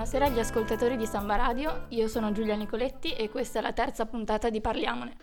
Buonasera 0.00 0.32
agli 0.32 0.38
ascoltatori 0.38 0.96
di 0.96 1.04
Samba 1.04 1.36
Radio, 1.36 1.84
io 1.88 2.08
sono 2.08 2.32
Giulia 2.32 2.56
Nicoletti 2.56 3.12
e 3.12 3.28
questa 3.28 3.58
è 3.58 3.62
la 3.62 3.74
terza 3.74 4.06
puntata 4.06 4.48
di 4.48 4.62
Parliamone. 4.62 5.14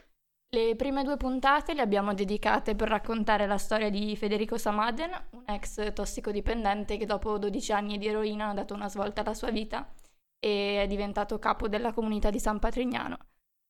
Le 0.50 0.76
prime 0.76 1.04
due 1.04 1.18
puntate 1.18 1.74
le 1.74 1.82
abbiamo 1.82 2.14
dedicate 2.14 2.76
per 2.76 2.88
raccontare 2.88 3.48
la 3.48 3.58
storia 3.58 3.90
di 3.90 4.16
Federico 4.16 4.56
Samaden, 4.56 5.10
un 5.32 5.46
ex 5.48 5.94
tossicodipendente 5.94 6.98
che 6.98 7.08
dopo 7.08 7.40
12 7.40 7.72
anni 7.72 7.98
di 7.98 8.06
eroina 8.06 8.50
ha 8.50 8.54
dato 8.54 8.76
una 8.76 8.88
svolta 8.88 9.22
alla 9.22 9.34
sua 9.34 9.50
vita 9.50 9.92
e 10.38 10.84
è 10.84 10.86
diventato 10.86 11.40
capo 11.40 11.68
della 11.68 11.92
comunità 11.92 12.30
di 12.30 12.40
San 12.40 12.60
Patrignano. 12.60 13.18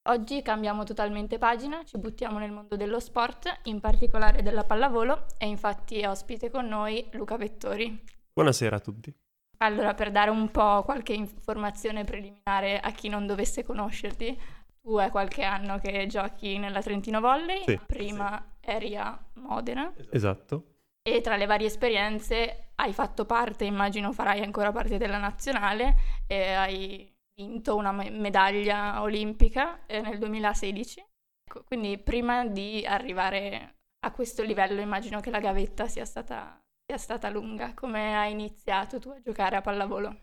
Oggi 0.09 0.42
cambiamo 0.42 0.84
totalmente 0.84 1.38
pagina, 1.38 1.86
ci 1.86 1.98
buttiamo 2.00 2.38
nel 2.38 2.52
mondo 2.52 2.76
dello 2.76 3.00
sport, 3.00 3.62
in 3.64 3.80
particolare 3.80 4.44
della 4.44 4.66
pallavolo, 4.66 5.28
e 5.38 5.48
infatti 5.48 6.00
è 6.00 6.09
ospite 6.09 6.50
con 6.50 6.67
noi 6.67 7.08
Luca 7.14 7.38
Vettori. 7.38 8.03
Buonasera 8.34 8.76
a 8.76 8.80
tutti. 8.81 9.16
Allora, 9.57 9.93
per 9.93 10.11
dare 10.11 10.29
un 10.29 10.49
po' 10.52 10.84
qualche 10.84 11.13
informazione 11.13 12.03
preliminare 12.03 12.79
a 12.79 12.91
chi 12.91 13.09
non 13.09 13.25
dovesse 13.25 13.63
conoscerti, 13.63 14.39
tu 14.81 14.97
è 14.97 15.09
qualche 15.09 15.43
anno 15.43 15.80
che 15.80 16.05
giochi 16.07 16.57
nella 16.57 16.81
Trentino 16.81 17.20
Volley, 17.20 17.63
sì, 17.66 17.80
prima 17.85 18.41
sì. 18.61 18.70
eri 18.70 18.95
a 18.95 19.17
Modena. 19.33 19.93
Esatto. 20.11 20.75
E 21.02 21.22
tra 21.22 21.36
le 21.36 21.45
varie 21.45 21.67
esperienze 21.67 22.72
hai 22.75 22.94
fatto 22.94 23.25
parte, 23.25 23.66
immagino 23.66 24.11
farai 24.11 24.41
ancora 24.41 24.72
parte 24.72 24.97
della 24.97 25.17
nazionale, 25.17 25.95
e 26.27 26.53
hai 26.53 27.16
vinto 27.36 27.75
una 27.75 27.92
medaglia 27.92 29.02
olimpica 29.02 29.86
eh, 29.86 30.02
nel 30.02 30.17
2016. 30.17 31.05
Ecco, 31.49 31.64
quindi 31.64 31.97
prima 31.97 32.45
di 32.45 32.86
arrivare 32.86 33.75
a 34.05 34.11
questo 34.11 34.44
livello 34.44 34.81
immagino 34.81 35.19
che 35.19 35.31
la 35.31 35.39
gavetta 35.39 35.88
sia 35.88 36.05
stata, 36.05 36.59
sia 36.88 36.97
stata 36.97 37.30
lunga. 37.30 37.73
Come 37.73 38.16
hai 38.16 38.31
iniziato 38.31 38.97
tu 38.97 39.09
a 39.09 39.19
giocare 39.21 39.57
a 39.57 39.61
pallavolo? 39.61 40.16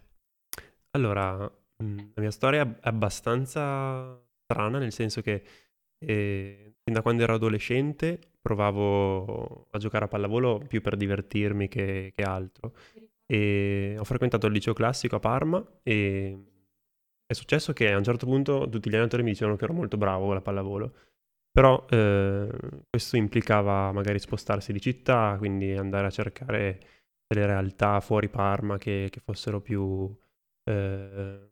Allora, 0.92 1.36
mm, 1.82 1.98
la 2.14 2.22
mia 2.22 2.30
storia 2.30 2.62
è 2.62 2.78
abbastanza 2.88 4.18
strana, 4.44 4.78
nel 4.78 4.92
senso 4.92 5.20
che 5.20 5.42
eh, 5.98 6.74
fin 6.82 6.94
da 6.94 7.02
quando 7.02 7.22
ero 7.22 7.34
adolescente 7.34 8.18
provavo 8.40 9.68
a 9.70 9.78
giocare 9.78 10.06
a 10.06 10.08
pallavolo 10.08 10.58
più 10.66 10.80
per 10.80 10.96
divertirmi 10.96 11.68
che, 11.68 12.12
che 12.14 12.22
altro. 12.22 12.74
E 13.26 13.96
ho 13.98 14.04
frequentato 14.04 14.46
il 14.46 14.52
liceo 14.54 14.72
classico 14.72 15.16
a 15.16 15.20
Parma 15.20 15.62
e 15.82 16.38
è 17.26 17.32
successo 17.34 17.74
che 17.74 17.92
a 17.92 17.96
un 17.98 18.04
certo 18.04 18.24
punto 18.24 18.68
tutti 18.70 18.88
gli 18.88 18.94
allenatori 18.94 19.22
mi 19.22 19.30
dicevano 19.30 19.56
che 19.56 19.64
ero 19.64 19.74
molto 19.74 19.98
bravo 19.98 20.26
con 20.26 20.34
la 20.34 20.40
pallavolo, 20.40 20.94
però 21.54 21.86
eh, 21.88 22.48
questo 22.90 23.16
implicava 23.16 23.92
magari 23.92 24.18
spostarsi 24.18 24.72
di 24.72 24.80
città, 24.80 25.36
quindi 25.38 25.70
andare 25.72 26.08
a 26.08 26.10
cercare 26.10 26.80
delle 27.28 27.46
realtà 27.46 28.00
fuori 28.00 28.28
Parma 28.28 28.76
che, 28.76 29.06
che 29.10 29.20
fossero 29.20 29.60
più 29.60 30.12
eh, 30.64 31.50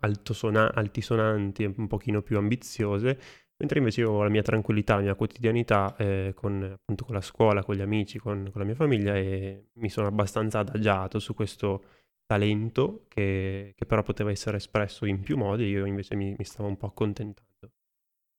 altosona- 0.00 0.72
altisonanti 0.72 1.64
e 1.64 1.74
un 1.76 1.86
pochino 1.86 2.22
più 2.22 2.38
ambiziose, 2.38 3.18
mentre 3.58 3.78
invece 3.78 4.00
io 4.00 4.10
ho 4.12 4.22
la 4.22 4.30
mia 4.30 4.42
tranquillità, 4.42 4.96
la 4.96 5.02
mia 5.02 5.14
quotidianità 5.14 5.94
eh, 5.98 6.32
con, 6.34 6.62
appunto, 6.62 7.04
con 7.04 7.14
la 7.14 7.20
scuola, 7.20 7.62
con 7.62 7.74
gli 7.74 7.82
amici, 7.82 8.18
con, 8.18 8.48
con 8.50 8.60
la 8.60 8.66
mia 8.66 8.74
famiglia 8.74 9.14
e 9.16 9.66
mi 9.74 9.90
sono 9.90 10.06
abbastanza 10.06 10.60
adagiato 10.60 11.18
su 11.18 11.34
questo 11.34 11.84
talento 12.24 13.04
che, 13.08 13.74
che, 13.76 13.84
però 13.86 14.02
poteva 14.02 14.30
essere 14.30 14.56
espresso 14.56 15.04
in 15.04 15.20
più 15.20 15.36
modi, 15.36 15.64
io 15.66 15.84
invece 15.84 16.16
mi, 16.16 16.34
mi 16.38 16.44
stavo 16.44 16.68
un 16.68 16.76
po' 16.78 16.86
accontentando. 16.86 17.50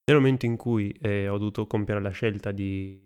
Nel 0.06 0.16
momento 0.16 0.46
in 0.46 0.56
cui 0.56 0.90
eh, 1.00 1.28
ho 1.28 1.38
dovuto 1.38 1.66
compiere 1.66 2.00
la 2.00 2.10
scelta 2.10 2.52
di, 2.52 3.00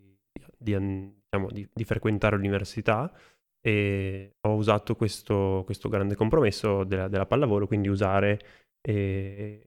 di, 0.56 0.76
diciamo, 0.76 1.50
di, 1.50 1.68
di 1.72 1.84
frequentare 1.84 2.36
l'università, 2.36 3.12
e 3.60 4.36
ho 4.40 4.54
usato 4.54 4.94
questo, 4.94 5.62
questo 5.64 5.88
grande 5.88 6.14
compromesso 6.14 6.84
della, 6.84 7.08
della, 7.08 7.26
pallavolo, 7.26 7.66
quindi 7.66 7.88
usare 7.88 8.38
eh, 8.80 9.62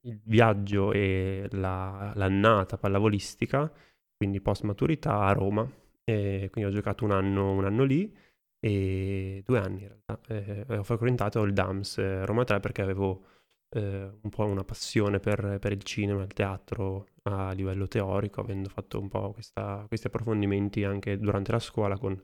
il 0.00 0.20
viaggio 0.24 0.92
e 0.92 1.48
la, 1.50 2.12
l'annata 2.14 2.78
pallavolistica, 2.78 3.70
quindi 4.16 4.40
post 4.40 4.62
maturità 4.62 5.20
a 5.20 5.32
Roma. 5.32 5.68
E 6.04 6.48
quindi 6.52 6.70
ho 6.70 6.74
giocato 6.74 7.04
un 7.04 7.12
anno, 7.12 7.52
un 7.52 7.64
anno 7.64 7.84
lì 7.84 8.14
e 8.60 9.42
due 9.44 9.58
anni 9.58 9.82
in 9.82 9.88
realtà. 9.88 10.20
Eh, 10.28 10.78
ho 10.78 10.82
frequentato 10.82 11.42
il 11.42 11.52
DAMS 11.52 11.98
eh, 11.98 12.24
Roma 12.26 12.44
3 12.44 12.60
perché 12.60 12.82
avevo 12.82 13.24
eh, 13.70 14.10
un 14.20 14.30
po' 14.30 14.44
una 14.44 14.64
passione 14.64 15.20
per, 15.20 15.58
per, 15.60 15.72
il 15.72 15.82
cinema 15.82 16.22
il 16.22 16.32
teatro 16.32 17.06
a 17.24 17.52
livello 17.52 17.88
teorico, 17.88 18.40
avendo 18.40 18.68
fatto 18.68 19.00
un 19.00 19.08
po' 19.08 19.32
questa, 19.32 19.84
questi 19.88 20.06
approfondimenti 20.06 20.84
anche 20.84 21.18
durante 21.18 21.52
la 21.52 21.58
scuola 21.58 21.98
con 21.98 22.20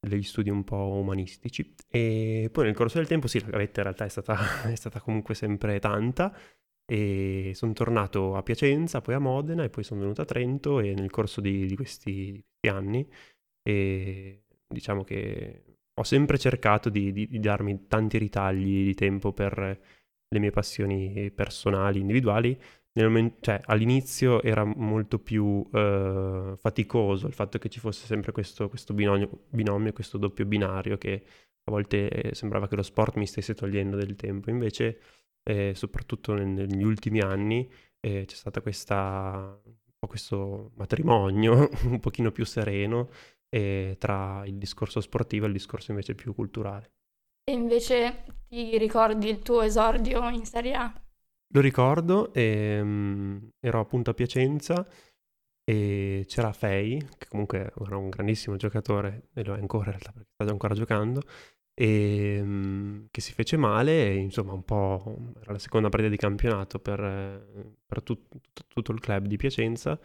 degli 0.00 0.22
studi 0.22 0.50
un 0.50 0.64
po' 0.64 0.92
umanistici. 1.00 1.74
E 1.88 2.48
poi 2.52 2.64
nel 2.64 2.74
corso 2.74 2.98
del 2.98 3.06
tempo, 3.06 3.26
sì, 3.26 3.40
la 3.40 3.48
gavetta 3.48 3.80
in 3.80 3.84
realtà 3.84 4.04
è 4.04 4.08
stata, 4.08 4.36
è 4.70 4.74
stata 4.74 5.00
comunque 5.00 5.34
sempre 5.34 5.78
tanta. 5.80 6.36
E 6.86 7.52
sono 7.54 7.72
tornato 7.72 8.36
a 8.36 8.42
Piacenza, 8.42 9.00
poi 9.00 9.14
a 9.14 9.18
Modena 9.18 9.64
e 9.64 9.70
poi 9.70 9.82
sono 9.84 10.00
venuto 10.00 10.20
a 10.20 10.26
Trento 10.26 10.80
e 10.80 10.92
nel 10.92 11.10
corso 11.10 11.40
di, 11.40 11.64
di 11.66 11.76
questi, 11.76 12.30
questi 12.32 12.68
anni 12.68 13.08
e 13.66 14.44
diciamo 14.66 15.02
che 15.04 15.64
ho 15.94 16.02
sempre 16.02 16.38
cercato 16.38 16.90
di, 16.90 17.12
di, 17.12 17.26
di, 17.28 17.40
darmi 17.40 17.86
tanti 17.86 18.18
ritagli 18.18 18.84
di 18.84 18.94
tempo 18.94 19.32
per 19.32 19.80
le 20.34 20.40
mie 20.40 20.50
passioni 20.50 21.30
personali, 21.30 22.00
individuali. 22.00 22.58
Momento, 22.96 23.38
cioè, 23.40 23.60
all'inizio 23.64 24.40
era 24.42 24.64
molto 24.64 25.18
più 25.18 25.44
uh, 25.44 26.54
faticoso 26.56 27.26
il 27.26 27.32
fatto 27.32 27.58
che 27.58 27.68
ci 27.68 27.80
fosse 27.80 28.06
sempre 28.06 28.30
questo, 28.30 28.68
questo 28.68 28.94
binomio, 28.94 29.46
binomio, 29.48 29.92
questo 29.92 30.16
doppio 30.16 30.44
binario 30.44 30.96
che 30.96 31.24
a 31.64 31.70
volte 31.72 32.08
eh, 32.08 32.34
sembrava 32.34 32.68
che 32.68 32.76
lo 32.76 32.82
sport 32.82 33.16
mi 33.16 33.26
stesse 33.26 33.54
togliendo 33.54 33.96
del 33.96 34.14
tempo. 34.16 34.50
Invece, 34.50 35.00
eh, 35.42 35.72
soprattutto 35.74 36.34
negli 36.34 36.84
ultimi 36.84 37.20
anni, 37.20 37.68
eh, 38.00 38.24
c'è 38.26 38.36
stato 38.36 38.60
questo 38.62 39.62
matrimonio 40.76 41.68
un 41.84 41.98
pochino 41.98 42.30
più 42.30 42.44
sereno 42.44 43.10
e 43.48 43.96
tra 43.98 44.44
il 44.46 44.56
discorso 44.58 45.00
sportivo 45.00 45.44
e 45.44 45.48
il 45.48 45.54
discorso 45.54 45.90
invece 45.90 46.14
più 46.14 46.34
culturale. 46.34 46.92
E 47.46 47.52
invece 47.52 48.24
ti 48.48 48.78
ricordi 48.78 49.28
il 49.28 49.40
tuo 49.40 49.60
esordio 49.60 50.30
in 50.30 50.46
Serie 50.46 50.74
A? 50.74 50.92
Lo 51.48 51.60
ricordo, 51.60 52.32
ehm, 52.32 53.50
ero 53.60 53.80
appunto 53.80 54.10
a 54.10 54.14
Piacenza 54.14 54.86
e 55.62 56.24
c'era 56.26 56.52
Fei, 56.54 57.06
che 57.18 57.26
comunque 57.28 57.70
era 57.86 57.96
un 57.98 58.08
grandissimo 58.08 58.56
giocatore, 58.56 59.28
e 59.34 59.44
lo 59.44 59.54
è 59.54 59.58
ancora 59.58 59.84
in 59.84 59.90
realtà 59.90 60.12
perché 60.12 60.30
sta 60.32 60.50
ancora 60.50 60.74
giocando, 60.74 61.22
e, 61.74 62.36
ehm, 62.38 63.08
che 63.10 63.20
si 63.20 63.32
fece 63.34 63.58
male, 63.58 64.06
e, 64.08 64.14
insomma 64.16 64.54
un 64.54 64.64
po' 64.64 65.32
era 65.40 65.52
la 65.52 65.58
seconda 65.58 65.90
partita 65.90 66.10
di 66.10 66.16
campionato 66.16 66.78
per, 66.78 66.98
per 67.86 68.02
tut, 68.02 68.26
tut, 68.52 68.66
tutto 68.68 68.92
il 68.92 69.00
club 69.00 69.26
di 69.26 69.36
Piacenza 69.36 69.98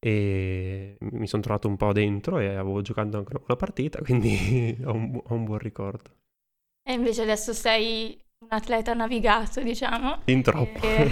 e 0.00 0.96
mi 1.00 1.26
sono 1.26 1.42
trovato 1.42 1.68
un 1.68 1.76
po' 1.76 1.92
dentro 1.92 2.38
e 2.38 2.46
avevo 2.48 2.80
giocato 2.82 3.18
anche 3.18 3.36
una 3.36 3.56
partita, 3.56 4.00
quindi 4.02 4.78
ho, 4.84 4.92
un, 4.94 5.20
ho 5.22 5.34
un 5.34 5.44
buon 5.44 5.58
ricordo. 5.58 6.17
E 6.88 6.94
invece 6.94 7.20
adesso 7.20 7.52
sei 7.52 8.18
un 8.46 8.48
atleta 8.48 8.94
navigato, 8.94 9.60
diciamo. 9.60 10.22
In 10.24 10.42
troppo. 10.42 10.80
E... 10.80 11.10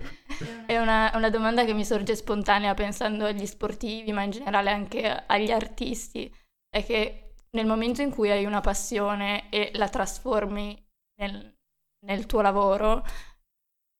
è 0.64 0.78
una, 0.78 1.10
una, 1.14 1.28
domanda 1.28 1.66
che 1.66 1.74
mi 1.74 1.84
sorge 1.84 2.16
spontanea 2.16 2.72
pensando 2.72 3.26
agli 3.26 3.44
sportivi, 3.44 4.10
ma 4.12 4.22
in 4.22 4.30
generale 4.30 4.70
anche 4.70 5.24
agli 5.26 5.50
artisti. 5.50 6.34
È 6.66 6.82
che 6.82 7.34
nel 7.50 7.66
momento 7.66 8.00
in 8.00 8.10
cui 8.10 8.30
hai 8.30 8.46
una 8.46 8.60
passione 8.60 9.50
e 9.50 9.70
la 9.74 9.90
trasformi 9.90 10.82
nel, 11.20 11.58
nel 12.06 12.24
tuo 12.24 12.40
lavoro, 12.40 13.04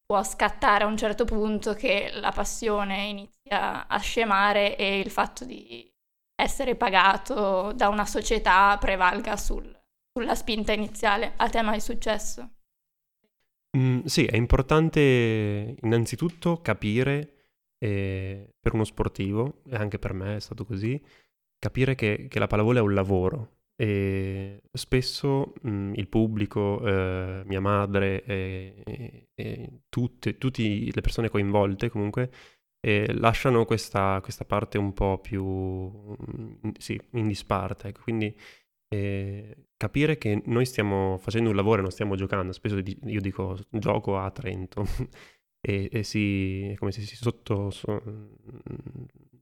può 0.07 0.23
scattare 0.23 0.85
a 0.85 0.87
un 0.87 0.97
certo 0.97 1.27
punto 1.27 1.75
che 1.75 2.11
la 2.15 2.33
passione 2.33 3.03
inizia 3.03 3.87
a 3.87 3.99
scemare 3.99 4.79
e 4.79 4.99
il 4.99 5.11
fatto 5.11 5.45
di 5.45 5.87
essere 6.35 6.75
pagato 6.75 7.73
da 7.75 7.89
una 7.89 8.07
società 8.07 8.79
prevalga 8.81 9.37
sul, 9.37 9.82
sulla 10.13 10.35
spinta 10.35 10.73
iniziale. 10.73 11.33
A 11.37 11.49
te 11.49 11.63
mai 11.63 11.81
successo? 11.81 12.51
Mm, 13.77 14.05
sì, 14.05 14.27
è 14.27 14.37
importante 14.37 15.77
innanzitutto 15.81 16.61
capire 16.61 17.43
eh, 17.79 18.55
per 18.61 18.75
uno 18.75 18.85
sportivo, 18.85 19.63
e 19.69 19.77
anche 19.77 19.99
per 19.99 20.13
me 20.13 20.37
è 20.37 20.41
stato 20.41 20.65
così, 20.65 21.03
capire 21.59 21.95
che, 21.95 22.27
che 22.29 22.39
la 22.39 22.47
pallavolo 22.47 22.79
è 22.79 22.83
un 22.83 22.95
lavoro 22.95 23.57
e 23.75 24.63
spesso 24.73 25.55
mh, 25.63 25.71
mhmm, 25.71 25.93
il 25.97 26.09
pubblico, 26.09 26.87
eh, 26.87 27.43
mia 27.47 27.61
madre 27.61 28.23
e, 28.25 29.29
e 29.35 29.81
tutte, 29.89 30.39
tutte, 30.39 30.63
le 30.63 31.01
persone 31.01 31.29
coinvolte 31.31 31.89
comunque 31.89 32.31
eh, 32.81 33.13
lasciano 33.15 33.65
questa, 33.65 34.21
questa, 34.23 34.45
parte 34.45 34.79
un 34.79 34.93
po' 34.93 35.19
più 35.19 35.45
mh, 35.45 36.17
mhmm, 36.63 36.73
sì, 36.79 37.01
in 37.13 37.27
disparte. 37.29 37.89
Ecco. 37.89 38.03
Quindi 38.03 38.37
eh, 38.93 39.57
capire 39.77 40.19
che 40.19 40.43
noi 40.47 40.67
stiamo 40.67 41.17
facendo 41.19 41.49
un 41.51 41.57
lavoro 41.57 41.79
e 41.79 41.83
non 41.83 41.91
stiamo 41.91 42.15
giocando. 42.15 42.53
Spesso 42.53 42.77
io 42.79 43.21
dico 43.21 43.59
gioco 43.71 44.19
a 44.19 44.31
Trento 44.31 44.85
e, 45.61 45.89
e 45.91 46.03
si, 46.03 46.69
è 46.69 46.75
come 46.77 46.93
se 46.93 47.01
si, 47.03 47.17
sotto, 47.17 47.71
so, 47.71 48.03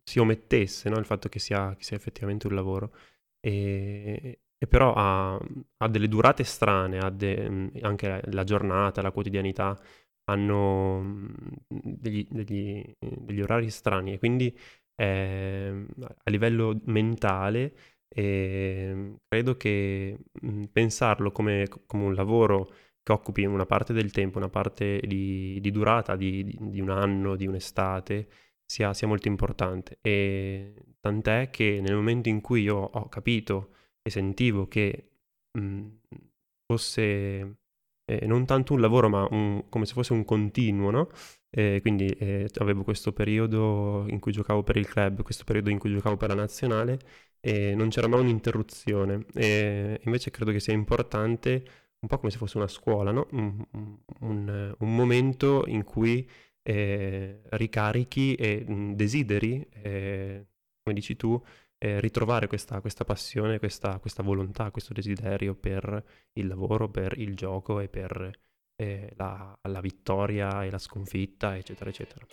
si 0.02 0.18
omettesse 0.18 0.88
no? 0.88 0.98
il 0.98 1.04
fatto 1.04 1.28
che 1.28 1.38
sia, 1.38 1.74
che 1.76 1.82
sia 1.82 1.96
effettivamente 1.96 2.46
un 2.46 2.54
lavoro. 2.54 2.92
E, 3.40 4.40
e 4.56 4.66
però 4.66 4.92
ha, 4.94 5.34
ha, 5.78 5.88
delle 5.88 6.08
durate 6.08 6.44
strane, 6.44 6.98
ha 6.98 7.10
de, 7.10 7.70
anche 7.80 8.20
la 8.26 8.44
giornata, 8.44 9.02
la 9.02 9.10
quotidianità 9.10 9.78
hanno 10.24 11.26
degli, 11.66 12.26
degli, 12.30 12.84
degli 12.98 13.40
orari 13.40 13.68
strani 13.70 14.12
e 14.12 14.18
quindi 14.18 14.56
eh, 14.94 15.86
a 15.98 16.30
livello 16.30 16.78
mentale 16.84 17.72
eh, 18.14 19.16
credo 19.28 19.56
che 19.56 20.18
mh, 20.42 20.64
pensarlo 20.72 21.30
come, 21.32 21.66
come, 21.86 22.04
un 22.04 22.14
lavoro 22.14 22.72
che 23.02 23.12
occupi 23.12 23.44
una 23.44 23.66
parte 23.66 23.92
del 23.92 24.10
tempo, 24.10 24.38
una 24.38 24.48
parte 24.48 25.00
di, 25.06 25.58
di 25.60 25.70
durata 25.70 26.16
di, 26.16 26.44
di, 26.44 26.80
un 26.80 26.90
anno, 26.90 27.36
di 27.36 27.46
un'estate, 27.46 28.28
sia, 28.64 28.92
sia 28.94 29.06
molto 29.06 29.28
importante. 29.28 29.98
E 30.02 30.74
tant'è 31.00 31.50
che 31.50 31.80
nel 31.80 31.94
momento 31.94 32.28
in 32.28 32.40
cui 32.40 32.62
io 32.62 32.76
ho 32.76 33.08
capito 33.08 33.74
e 34.02 34.10
sentivo 34.10 34.66
che 34.68 35.10
mh, 35.58 35.88
fosse 36.66 37.59
eh, 38.18 38.26
non 38.26 38.44
tanto 38.46 38.72
un 38.74 38.80
lavoro, 38.80 39.08
ma 39.08 39.26
un, 39.30 39.64
come 39.68 39.86
se 39.86 39.92
fosse 39.94 40.12
un 40.12 40.24
continuo, 40.24 40.90
no? 40.90 41.08
Eh, 41.50 41.78
quindi 41.82 42.06
eh, 42.06 42.48
avevo 42.58 42.82
questo 42.84 43.12
periodo 43.12 44.04
in 44.08 44.18
cui 44.20 44.32
giocavo 44.32 44.62
per 44.62 44.76
il 44.76 44.86
club, 44.86 45.22
questo 45.22 45.44
periodo 45.44 45.70
in 45.70 45.78
cui 45.78 45.90
giocavo 45.92 46.16
per 46.16 46.28
la 46.28 46.34
nazionale 46.34 46.98
e 47.40 47.74
non 47.74 47.88
c'era 47.88 48.06
mai 48.08 48.20
un'interruzione. 48.20 49.26
E 49.34 50.00
invece 50.04 50.30
credo 50.30 50.52
che 50.52 50.60
sia 50.60 50.72
importante, 50.74 51.64
un 52.00 52.08
po' 52.08 52.18
come 52.18 52.30
se 52.30 52.38
fosse 52.38 52.56
una 52.58 52.68
scuola, 52.68 53.10
no? 53.10 53.26
un, 53.32 53.64
un, 54.20 54.74
un 54.78 54.94
momento 54.94 55.64
in 55.66 55.84
cui 55.84 56.28
eh, 56.62 57.40
ricarichi 57.50 58.34
e 58.34 58.64
mh, 58.66 58.94
desideri, 58.94 59.66
eh, 59.82 60.46
come 60.82 60.94
dici 60.94 61.16
tu, 61.16 61.40
eh, 61.82 61.98
ritrovare 61.98 62.46
questa, 62.46 62.80
questa 62.82 63.04
passione, 63.04 63.58
questa, 63.58 63.98
questa, 63.98 64.22
volontà, 64.22 64.70
questo 64.70 64.92
desiderio 64.92 65.54
per 65.54 66.04
il 66.34 66.46
lavoro, 66.46 66.90
per 66.90 67.18
il 67.18 67.34
gioco 67.34 67.80
e 67.80 67.88
per 67.88 68.30
eh, 68.76 69.12
la, 69.16 69.58
la 69.62 69.80
vittoria 69.80 70.62
e 70.62 70.70
la 70.70 70.78
sconfitta, 70.78 71.56
eccetera, 71.56 71.88
eccetera. 71.88 72.26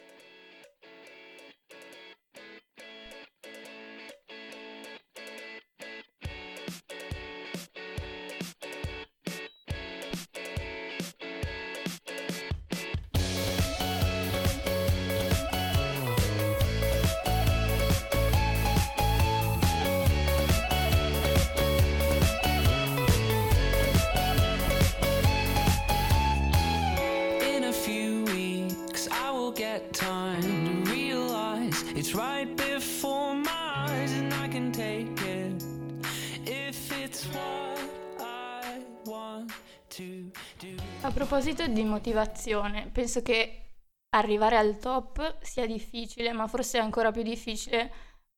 A 41.08 41.12
proposito 41.12 41.66
di 41.68 41.86
motivazione, 41.86 42.90
penso 42.92 43.22
che 43.22 43.76
arrivare 44.10 44.58
al 44.58 44.78
top 44.78 45.38
sia 45.42 45.66
difficile, 45.66 46.34
ma 46.34 46.48
forse 46.48 46.80
è 46.80 46.82
ancora 46.82 47.12
più 47.12 47.24
difficile 47.24 47.90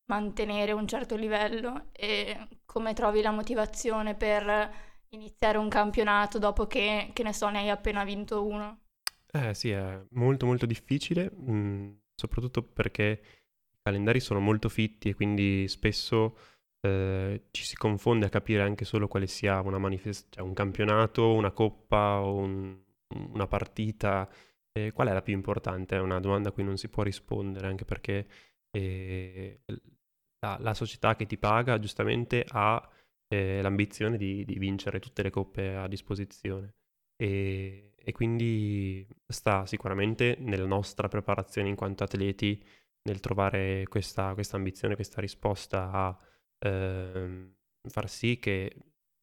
mantenere 0.06 0.71
un 0.74 0.88
certo 0.88 1.16
livello 1.16 1.88
e 1.92 2.38
come 2.66 2.94
trovi 2.94 3.24
la 3.24 3.31
motivazione 3.31 4.13
per 4.13 4.71
iniziare 5.10 5.57
un 5.57 5.68
campionato 5.68 6.38
dopo 6.38 6.68
che, 6.68 7.10
che 7.12 7.24
ne 7.24 7.33
so, 7.33 7.50
ne 7.50 7.57
hai 7.57 7.71
appena 7.71 8.04
vinto 8.04 8.45
uno? 8.45 8.81
Eh 9.31 9.56
sì, 9.56 9.71
è 9.71 10.00
molto 10.12 10.45
molto 10.45 10.68
difficile, 10.68 11.31
mh, 11.31 11.51
mm, 11.51 11.92
soprattutto 12.13 12.62
perché 12.62 13.19
i 13.71 13.77
calendari 13.81 14.19
sono 14.19 14.39
molto 14.39 14.69
fitti 14.69 15.10
e 15.10 15.16
quindi 15.16 15.68
spesso 15.68 16.38
eh, 16.81 17.48
ci 17.52 17.64
si 17.64 17.76
confonde 17.76 18.26
a 18.26 18.30
capire 18.30 18.62
anche 18.62 18.86
solo 18.86 19.08
quale 19.08 19.28
sia 19.28 19.60
una 19.62 19.78
manifest- 19.78 20.34
cioè 20.34 20.44
un 20.44 20.54
campionato, 20.54 21.34
una 21.34 21.52
coppa 21.52 22.22
o 22.22 22.36
un, 22.38 22.78
una 23.16 23.48
partita. 23.48 24.30
Eh, 24.72 24.92
qual 24.92 25.08
è 25.10 25.14
la 25.14 25.22
più 25.22 25.34
importante? 25.34 25.96
È 25.96 26.00
una 26.00 26.20
domanda 26.20 26.50
a 26.50 26.52
cui 26.52 26.64
non 26.64 26.78
si 26.78 26.90
può 26.90 27.04
rispondere, 27.04 27.68
anche 27.68 27.86
perché 27.86 28.28
eh, 28.72 29.62
la, 30.40 30.58
la, 30.60 30.74
società 30.74 31.16
che 31.16 31.26
ti 31.26 31.38
paga 31.38 31.80
giustamente 31.80 32.46
ha 32.48 32.88
eh, 33.28 33.62
l'ambizione 33.62 34.18
di, 34.18 34.46
di, 34.46 34.58
vincere 34.60 35.00
tutte 35.00 35.24
le 35.24 35.30
coppe 35.31 35.76
a 35.76 35.88
disposizione. 35.88 36.76
E, 37.16 37.94
e 37.96 38.12
quindi 38.14 39.06
sta 39.28 39.66
sicuramente 39.66 40.38
nella 40.40 40.66
nostra 40.66 41.08
preparazione 41.08 41.70
in 41.70 41.76
quanto 41.76 42.04
atleti 42.04 42.64
nel 43.04 43.20
trovare 43.20 43.86
questa, 43.88 44.34
questa 44.34 44.56
ambizione, 44.58 44.96
questa 44.96 45.22
risposta 45.22 45.92
a 45.92 46.18
ehm, 46.59 47.53
far 47.89 48.09
sì 48.09 48.39
che 48.39 48.75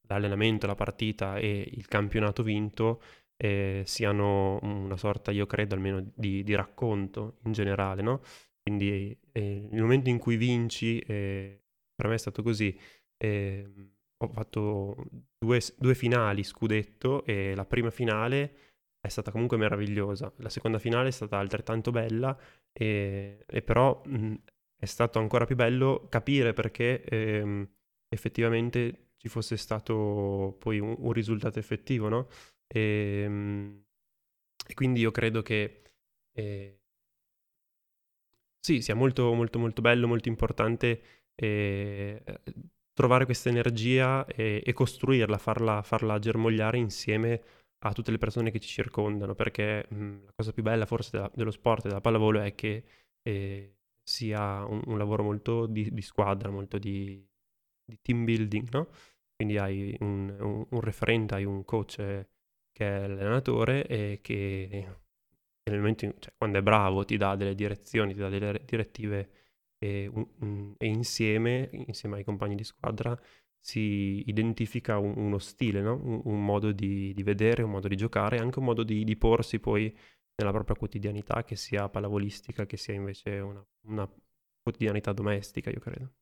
l'allenamento, 0.08 0.66
la 0.66 0.74
partita 0.74 1.36
e 1.38 1.68
il 1.72 1.86
campionato 1.88 2.42
vinto 2.42 3.02
eh, 3.36 3.82
siano 3.86 4.58
una 4.62 4.96
sorta, 4.96 5.30
io 5.30 5.46
credo, 5.46 5.74
almeno 5.74 6.04
di, 6.14 6.42
di 6.42 6.54
racconto 6.54 7.38
in 7.44 7.52
generale, 7.52 8.02
no? 8.02 8.20
Quindi 8.62 9.16
eh, 9.32 9.68
il 9.70 9.80
momento 9.80 10.08
in 10.10 10.18
cui 10.18 10.36
vinci, 10.36 10.98
eh, 11.00 11.62
per 11.94 12.08
me 12.08 12.14
è 12.14 12.18
stato 12.18 12.42
così, 12.42 12.76
ehm, 13.18 13.90
ho 14.18 14.28
fatto 14.32 14.96
due, 15.38 15.60
due, 15.76 15.94
finali 15.94 16.42
scudetto 16.42 17.24
e 17.24 17.54
la 17.54 17.66
prima 17.66 17.90
finale 17.90 18.56
è 19.00 19.08
stata 19.08 19.30
comunque 19.30 19.56
meravigliosa, 19.56 20.32
la 20.38 20.48
seconda 20.48 20.78
finale 20.78 21.08
è 21.08 21.12
stata 21.12 21.38
altrettanto 21.38 21.90
bella 21.90 22.36
e, 22.72 23.44
e 23.46 23.62
però 23.62 24.02
mh, 24.04 24.34
è 24.86 24.88
stato 24.88 25.18
ancora 25.18 25.44
più 25.44 25.56
bello 25.56 26.06
capire 26.08 26.52
perché 26.52 27.02
ehm, 27.04 27.68
effettivamente 28.08 29.10
ci 29.18 29.28
fosse 29.28 29.56
stato 29.56 30.56
poi 30.60 30.78
un, 30.78 30.94
un 30.98 31.12
risultato 31.12 31.58
effettivo, 31.58 32.08
no? 32.08 32.28
E, 32.66 33.22
ehm, 33.24 33.84
e, 34.68 34.74
quindi 34.74 35.00
io 35.00 35.10
credo 35.10 35.42
che 35.42 35.82
eh, 36.32 36.80
sì, 38.60 38.80
sia 38.80 38.94
molto, 38.94 39.32
molto, 39.32 39.58
molto 39.58 39.80
bello, 39.80 40.08
molto 40.08 40.28
importante 40.28 41.00
eh, 41.34 42.22
trovare 42.92 43.24
questa 43.24 43.48
energia 43.48 44.24
e, 44.26 44.62
e 44.64 44.72
costruirla, 44.72 45.38
farla, 45.38 45.82
farla, 45.82 46.18
germogliare 46.18 46.78
insieme 46.78 47.42
a 47.84 47.92
tutte 47.92 48.10
le 48.10 48.18
persone 48.18 48.50
che 48.50 48.58
ci 48.58 48.68
circondano, 48.68 49.34
perché 49.34 49.86
mh, 49.88 50.24
la 50.24 50.32
cosa 50.34 50.52
più 50.52 50.62
bella 50.62 50.86
forse 50.86 51.10
della, 51.12 51.30
dello 51.34 51.50
sport 51.50 51.84
e 51.84 51.88
della 51.88 52.00
pallavolo 52.00 52.40
è 52.40 52.54
che 52.54 52.84
eh, 53.22 53.75
sia 54.06 54.64
un, 54.64 54.82
un 54.86 54.98
lavoro 54.98 55.24
molto 55.24 55.66
di, 55.66 55.92
di, 55.92 56.02
squadra, 56.02 56.48
molto 56.50 56.78
di, 56.78 57.26
di, 57.84 57.98
team 58.00 58.24
building, 58.24 58.68
no? 58.70 58.88
Quindi 59.34 59.58
hai 59.58 59.96
un, 60.00 60.36
un, 60.40 60.66
un, 60.70 60.80
referente, 60.80 61.34
hai 61.34 61.44
un 61.44 61.64
coach 61.64 61.96
che 62.72 62.86
è 62.86 63.06
l'allenatore 63.08 63.86
e 63.86 64.20
che 64.22 64.86
nel 65.64 65.78
momento 65.78 66.04
in, 66.04 66.14
cioè, 66.18 66.32
quando 66.36 66.58
è 66.58 66.62
bravo 66.62 67.04
ti 67.04 67.16
dà 67.16 67.34
delle 67.34 67.54
direzioni, 67.54 68.12
ti 68.12 68.20
dà 68.20 68.28
delle 68.28 68.62
direttive 68.64 69.30
e, 69.78 70.10
e 70.78 70.86
insieme, 70.86 71.68
insieme 71.72 72.16
ai 72.16 72.24
compagni 72.24 72.54
di 72.54 72.64
squadra 72.64 73.18
si 73.66 74.22
identifica 74.26 74.98
uno 74.98 75.38
stile, 75.38 75.80
no? 75.80 76.00
un, 76.24 76.44
modo 76.44 76.70
di, 76.70 77.12
di, 77.12 77.22
vedere, 77.24 77.64
un 77.64 77.70
modo 77.72 77.88
di 77.88 77.96
giocare, 77.96 78.38
anche 78.38 78.60
un 78.60 78.64
modo 78.64 78.84
di, 78.84 79.02
di 79.02 79.16
porsi 79.16 79.58
poi 79.58 79.92
nella 80.36 80.52
propria 80.52 80.76
quotidianità, 80.76 81.44
che 81.44 81.56
sia 81.56 81.88
pallavolistica, 81.88 82.66
che 82.66 82.76
sia 82.76 82.94
invece 82.94 83.38
una, 83.38 83.64
una 83.86 84.08
quotidianità 84.62 85.12
domestica, 85.12 85.70
io 85.70 85.80
credo. 85.80 86.12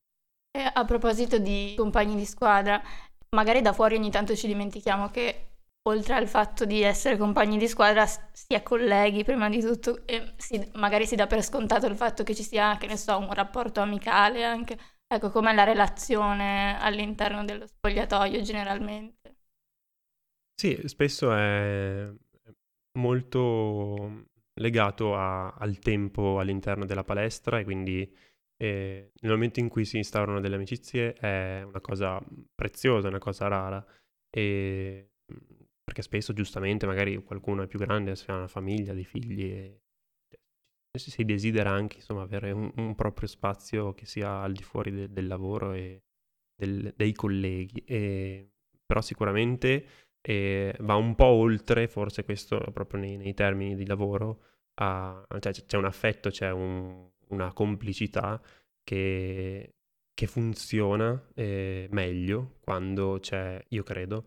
E 0.57 0.71
a 0.73 0.85
proposito 0.85 1.39
di 1.39 1.75
compagni 1.77 2.15
di 2.15 2.25
squadra, 2.25 2.81
magari 3.35 3.61
da 3.61 3.73
fuori 3.73 3.97
ogni 3.97 4.11
tanto 4.11 4.37
ci 4.37 4.47
dimentichiamo 4.47 5.09
che 5.11 5.49
oltre 5.87 6.15
al 6.15 6.29
fatto 6.29 6.65
di 6.65 6.83
essere 6.83 7.17
compagni 7.17 7.59
di 7.59 7.69
squadra 7.69 8.07
si 8.07 8.55
è 8.55 8.63
colleghi 8.63 9.25
prima 9.25 9.49
di 9.51 9.61
tutto 9.61 10.07
e 10.07 10.33
si, 10.37 10.71
magari 10.75 11.07
si 11.07 11.15
dà 11.17 11.27
per 11.27 11.43
scontato 11.43 11.87
il 11.87 11.97
fatto 11.97 12.23
che 12.23 12.35
ci 12.35 12.43
sia, 12.43 12.77
che 12.79 12.87
ne 12.87 12.97
so, 12.97 13.19
un 13.19 13.33
rapporto 13.33 13.81
amicale 13.81 14.45
anche. 14.45 14.79
Ecco, 15.07 15.31
com'è 15.31 15.53
la 15.53 15.65
relazione 15.65 16.79
all'interno 16.81 17.45
dello 17.45 17.67
spogliatoio 17.67 18.41
generalmente? 18.41 19.37
Sì, 20.55 20.81
spesso 20.87 21.33
è, 21.33 22.11
molto 22.99 24.27
legato 24.55 25.17
a, 25.17 25.53
al 25.53 25.79
tempo 25.79 26.39
all'interno 26.39 26.85
della 26.85 27.05
palestra 27.05 27.59
e 27.59 27.65
quindi 27.65 28.09
eh, 28.57 29.11
nel 29.21 29.33
momento 29.33 29.61
in 29.61 29.69
cui 29.69 29.85
si 29.85 29.97
instaurano 29.97 30.41
delle 30.41 30.55
amicizie 30.55 31.13
è 31.15 31.63
una 31.63 31.81
cosa 31.81 32.21
preziosa, 32.55 33.09
una 33.09 33.19
cosa 33.19 33.49
rara. 33.49 33.85
E, 34.31 35.11
perché 35.85 36.03
spesso 36.03 36.33
giustamente 36.33 36.87
magari 36.87 37.23
qualcuno 37.23 37.63
è 37.63 37.67
più 37.67 37.79
grande, 37.79 38.13
ha 38.13 38.35
una 38.35 38.49
famiglia, 38.49 38.95
dei 38.95 39.05
figli 39.05 39.45
e 39.45 39.81
si 40.97 41.25
desidera 41.25 41.71
anche 41.71 41.97
insomma 41.97 42.23
avere 42.23 42.53
un, 42.53 42.71
un 42.77 42.95
proprio 42.95 43.29
spazio 43.29 43.95
che 43.95 44.07
sia 44.07 44.41
al 44.41 44.53
di 44.53 44.63
fuori 44.63 44.93
de, 44.93 45.13
del 45.13 45.27
lavoro 45.27 45.73
e 45.73 46.05
del, 46.55 46.93
dei 46.97 47.13
colleghi, 47.13 47.83
e, 47.85 48.53
però 48.87 49.01
sicuramente 49.01 50.04
eh, 50.27 50.75
va 50.81 50.95
un 50.95 51.15
po' 51.15 51.27
oltre, 51.27 51.87
forse 51.87 52.25
questo 52.25 52.59
proprio 52.73 53.01
nei, 53.01 53.17
nei 53.17 53.35
termini 53.35 53.75
di 53.77 53.87
lavoro, 53.87 54.41
a, 54.77 55.23
cioè 55.39 55.53
c'è 55.53 55.77
un 55.77 55.85
affetto, 55.85 56.31
c'è 56.31 56.51
un, 56.51 57.07
una 57.29 57.53
complicità 57.53 58.41
che, 58.83 59.75
che 60.15 60.27
funziona 60.27 61.31
eh, 61.35 61.89
meglio 61.91 62.57
quando 62.61 63.19
c'è, 63.21 63.63
io 63.69 63.83
credo, 63.83 64.27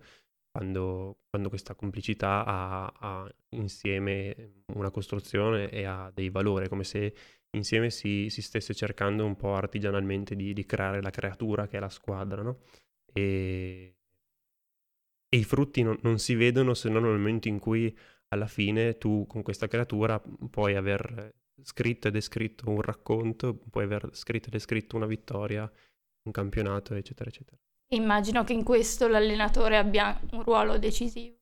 quando, 0.51 1.21
quando 1.29 1.49
questa 1.49 1.73
complicità 1.73 2.45
ha, 2.45 2.93
ha, 2.99 3.31
insieme 3.49 4.63
una 4.73 4.91
costruzione 4.91 5.69
e 5.69 5.85
ha 5.85 6.11
dei 6.13 6.29
valori, 6.29 6.67
come 6.69 6.83
se 6.83 7.13
insieme 7.51 7.89
si, 7.89 8.29
si 8.29 8.41
stesse 8.41 8.73
cercando 8.75 9.25
un 9.25 9.35
po' 9.35 9.55
artigianalmente 9.55 10.35
di, 10.35 10.53
di, 10.53 10.65
creare 10.65 11.01
la 11.01 11.09
creatura 11.09 11.67
che 11.67 11.77
è 11.77 11.79
la 11.79 11.89
squadra, 11.89 12.41
no? 12.43 12.59
E, 13.13 13.96
e 15.29 15.37
i 15.37 15.43
frutti 15.43 15.81
non, 15.83 15.97
non 16.01 16.19
si 16.19 16.35
vedono 16.35 16.73
se 16.73 16.89
non 16.89 17.03
nel 17.03 17.17
momento 17.17 17.47
in 17.47 17.59
cui 17.59 17.95
alla 18.29 18.47
fine 18.47 18.97
tu 18.97 19.25
con 19.27 19.41
questa 19.41 19.67
creatura 19.67 20.21
puoi 20.49 20.75
aver 20.75 21.33
scritto 21.61 22.07
e 22.07 22.11
descritto 22.11 22.69
un 22.69 22.81
racconto, 22.81 23.55
puoi 23.69 23.85
aver 23.85 24.09
scritto 24.13 24.47
e 24.47 24.51
descritto 24.51 24.95
una 24.95 25.05
vittoria, 25.05 25.69
un 26.23 26.31
campionato, 26.31 26.93
eccetera, 26.93 27.29
eccetera. 27.29 27.57
Immagino 27.89 28.43
che 28.43 28.53
in 28.53 28.63
questo 28.63 29.07
l'allenatore 29.07 29.77
abbia 29.77 30.19
un 30.31 30.43
ruolo 30.43 30.77
decisivo. 30.77 31.35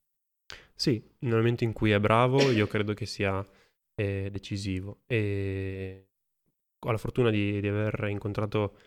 Sì, 0.76 1.02
nel 1.20 1.38
momento 1.38 1.64
in 1.64 1.74
cui 1.74 1.92
è 1.92 2.00
bravo 2.00 2.52
io 2.52 2.68
credo 2.68 2.94
che 2.94 3.06
sia 3.06 3.44
eh, 3.96 4.30
decisivo 4.32 5.02
e 5.08 6.10
ho 6.80 6.92
la 6.92 6.98
fortuna 6.98 7.30
di, 7.30 7.60
di, 7.62 7.68
aver 7.68 8.08
incontrato 8.10 8.78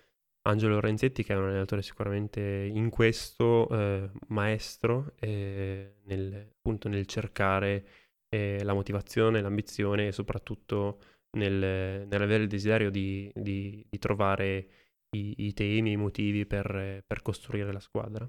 Angelo 0.43 0.81
Renzetti 0.81 1.23
che 1.23 1.35
è 1.35 1.37
un 1.37 1.45
allenatore 1.45 1.83
sicuramente 1.83 2.41
in 2.41 2.91
questo 2.91 3.69
eh, 3.69 4.11
maestro 4.29 5.13
eh, 5.19 5.97
nel, 6.05 6.53
appunto 6.57 6.89
nel 6.89 7.07
cercare 7.07 7.85
eh, 8.29 8.63
la 8.63 8.75
motivazione, 8.75 9.41
l'ambizione 9.41 10.09
e 10.09 10.13
soprattutto 10.13 11.01
nel, 11.37 12.07
nell'avere 12.07 12.45
il 12.45 12.49
desiderio 12.49 12.91
di, 12.91 13.31
di, 13.35 13.85
di 13.89 13.99
trovare 13.99 14.69
i, 15.11 15.35
i, 15.47 15.53
temi, 15.55 15.93
i 15.93 15.97
motivi 15.97 16.47
per, 16.47 17.03
per 17.07 17.23
costruire 17.23 17.73
la 17.73 17.81
squadra. 17.81 18.29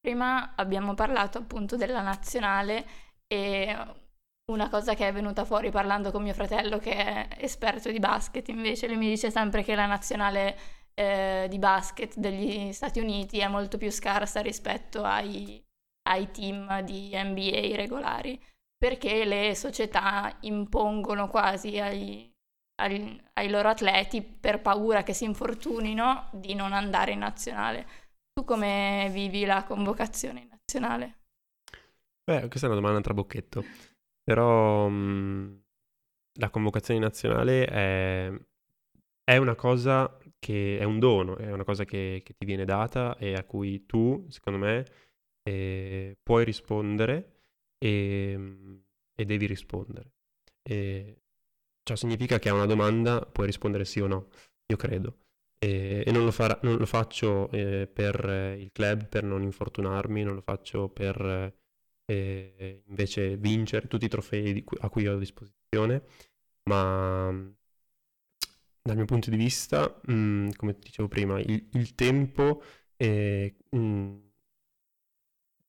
Prima 0.00 0.54
abbiamo 0.54 0.94
parlato 0.94 1.38
appunto 1.38 1.76
della 1.76 2.02
nazionale 2.02 2.84
e 3.26 3.76
una 4.50 4.70
cosa 4.70 4.94
che 4.94 5.06
è 5.06 5.12
venuta 5.12 5.44
fuori 5.44 5.70
parlando 5.70 6.10
con 6.10 6.22
mio 6.22 6.32
fratello 6.32 6.78
che 6.78 6.94
è 6.94 7.28
esperto 7.38 7.90
di 7.90 7.98
basket, 7.98 8.48
invece 8.48 8.86
lui 8.86 8.96
mi 8.96 9.08
dice 9.08 9.30
sempre 9.30 9.62
che 9.62 9.74
la 9.74 9.86
nazionale 9.86 10.56
eh, 10.98 11.46
di 11.48 11.60
basket 11.60 12.16
degli 12.16 12.72
Stati 12.72 12.98
Uniti 12.98 13.38
è 13.38 13.46
molto 13.46 13.78
più 13.78 13.88
scarsa 13.90 14.40
rispetto 14.40 15.04
ai, 15.04 15.64
ai 16.08 16.28
team 16.32 16.80
di 16.80 17.10
NBA 17.14 17.76
regolari 17.76 18.40
perché 18.76 19.24
le 19.24 19.54
società 19.54 20.36
impongono 20.40 21.28
quasi 21.28 21.78
ai, 21.78 22.28
ai, 22.80 23.20
ai, 23.34 23.48
loro 23.48 23.68
atleti 23.68 24.22
per 24.22 24.60
paura 24.60 25.04
che 25.04 25.12
si 25.12 25.24
infortunino 25.24 26.30
di 26.32 26.54
non 26.54 26.72
andare 26.72 27.12
in 27.12 27.20
nazionale. 27.20 27.86
Tu 28.32 28.44
come 28.44 29.08
vivi 29.12 29.44
la 29.44 29.64
convocazione 29.64 30.40
in 30.40 30.48
nazionale? 30.48 31.18
Beh, 32.24 32.48
questa 32.48 32.66
è 32.66 32.70
una 32.70 32.78
domanda 32.78 33.00
trabocchetto, 33.00 33.64
però 34.22 34.88
mm, 34.88 35.56
la 36.34 36.50
convocazione 36.50 37.00
in 37.00 37.06
nazionale 37.06 37.66
è, 37.66 38.32
è, 39.24 39.36
una 39.38 39.54
cosa 39.56 40.16
che 40.38 40.78
è 40.78 40.84
un 40.84 40.98
dono, 40.98 41.36
è 41.36 41.50
una 41.50 41.64
cosa 41.64 41.84
che, 41.84 42.22
che 42.24 42.34
ti 42.36 42.44
viene 42.46 42.64
data 42.64 43.16
e 43.16 43.34
a 43.34 43.44
cui 43.44 43.86
tu, 43.86 44.26
secondo 44.28 44.58
me, 44.58 44.86
eh, 45.42 46.16
puoi 46.22 46.44
rispondere 46.44 47.40
e, 47.78 48.38
e 49.14 49.24
devi 49.24 49.46
rispondere. 49.46 50.12
E 50.62 51.22
ciò 51.82 51.96
significa 51.96 52.38
che 52.38 52.48
a 52.48 52.54
una 52.54 52.66
domanda 52.66 53.20
puoi 53.20 53.46
rispondere 53.46 53.84
sì 53.84 54.00
o 54.00 54.06
no, 54.06 54.28
io 54.66 54.76
credo. 54.76 55.18
E, 55.58 56.04
e 56.06 56.12
non, 56.12 56.24
lo 56.24 56.30
farà, 56.30 56.58
non, 56.62 56.76
lo 56.76 56.86
faccio 56.86 57.50
eh, 57.50 57.88
per 57.92 58.56
il 58.58 58.70
club, 58.72 59.08
per 59.08 59.24
non 59.24 59.42
infortunarmi, 59.42 60.22
non 60.22 60.34
lo 60.34 60.40
faccio 60.40 60.88
per 60.88 61.56
eh, 62.04 62.82
invece 62.86 63.36
vincere 63.36 63.86
tutti 63.88 64.06
i 64.06 64.08
trofei 64.08 64.62
cui, 64.64 64.78
a 64.80 64.88
cui 64.88 65.06
ho 65.06 65.14
a 65.14 65.18
disposizione, 65.18 66.02
ma 66.64 67.28
dal 68.82 68.96
mio 68.96 69.04
punto 69.04 69.30
di 69.30 69.36
vista, 69.36 70.00
mh, 70.06 70.12
mm, 70.12 70.48
come 70.56 70.76
dicevo 70.78 71.08
prima, 71.08 71.38
il, 71.40 71.68
il 71.72 71.94
tempo 71.94 72.62
è, 72.96 73.52
mh, 73.70 73.78
mm, 73.78 74.16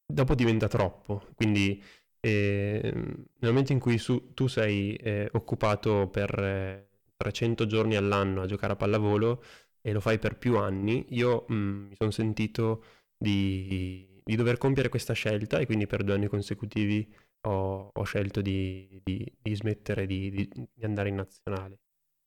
dopo 0.06 0.36
diventa 0.36 0.68
troppo, 0.68 1.28
quindi 1.36 1.82
e 2.22 2.82
nel 2.94 3.28
momento 3.39 3.72
in 3.72 3.80
cui 3.80 3.98
su, 3.98 4.34
tu 4.34 4.48
sei 4.48 4.96
eh, 4.96 5.30
occupato 5.34 6.10
per 6.10 6.38
eh, 6.38 6.89
300 7.16 7.66
giorni 7.66 7.96
all'anno 7.96 8.42
a 8.42 8.46
giocare 8.46 8.74
a 8.74 8.75
pallavolo 8.75 9.44
e 9.82 9.94
lo 9.94 10.01
fai 10.01 10.20
per 10.20 10.38
più 10.38 10.58
anni, 10.58 11.06
io 11.10 11.46
mh, 11.48 11.54
mm, 11.54 11.88
mi 11.88 11.96
sono 11.96 12.12
sentito 12.12 12.84
di, 13.18 14.22
di, 14.24 14.36
dover 14.36 14.58
compiere 14.58 14.89
questa 14.89 15.13
scelta 15.13 15.60
e 15.60 15.66
quindi 15.66 15.88
per 15.88 16.04
due 16.04 16.16
anni 16.16 16.28
consecutivi 16.28 17.08
ho, 17.42 17.89
ho 17.94 18.04
scelto 18.04 18.42
di, 18.42 19.00
di, 19.04 19.25
di 19.42 19.56
smettere 19.56 20.06
di, 20.06 20.50
andare 20.82 21.10
in 21.10 21.16
nazionale. 21.16 21.80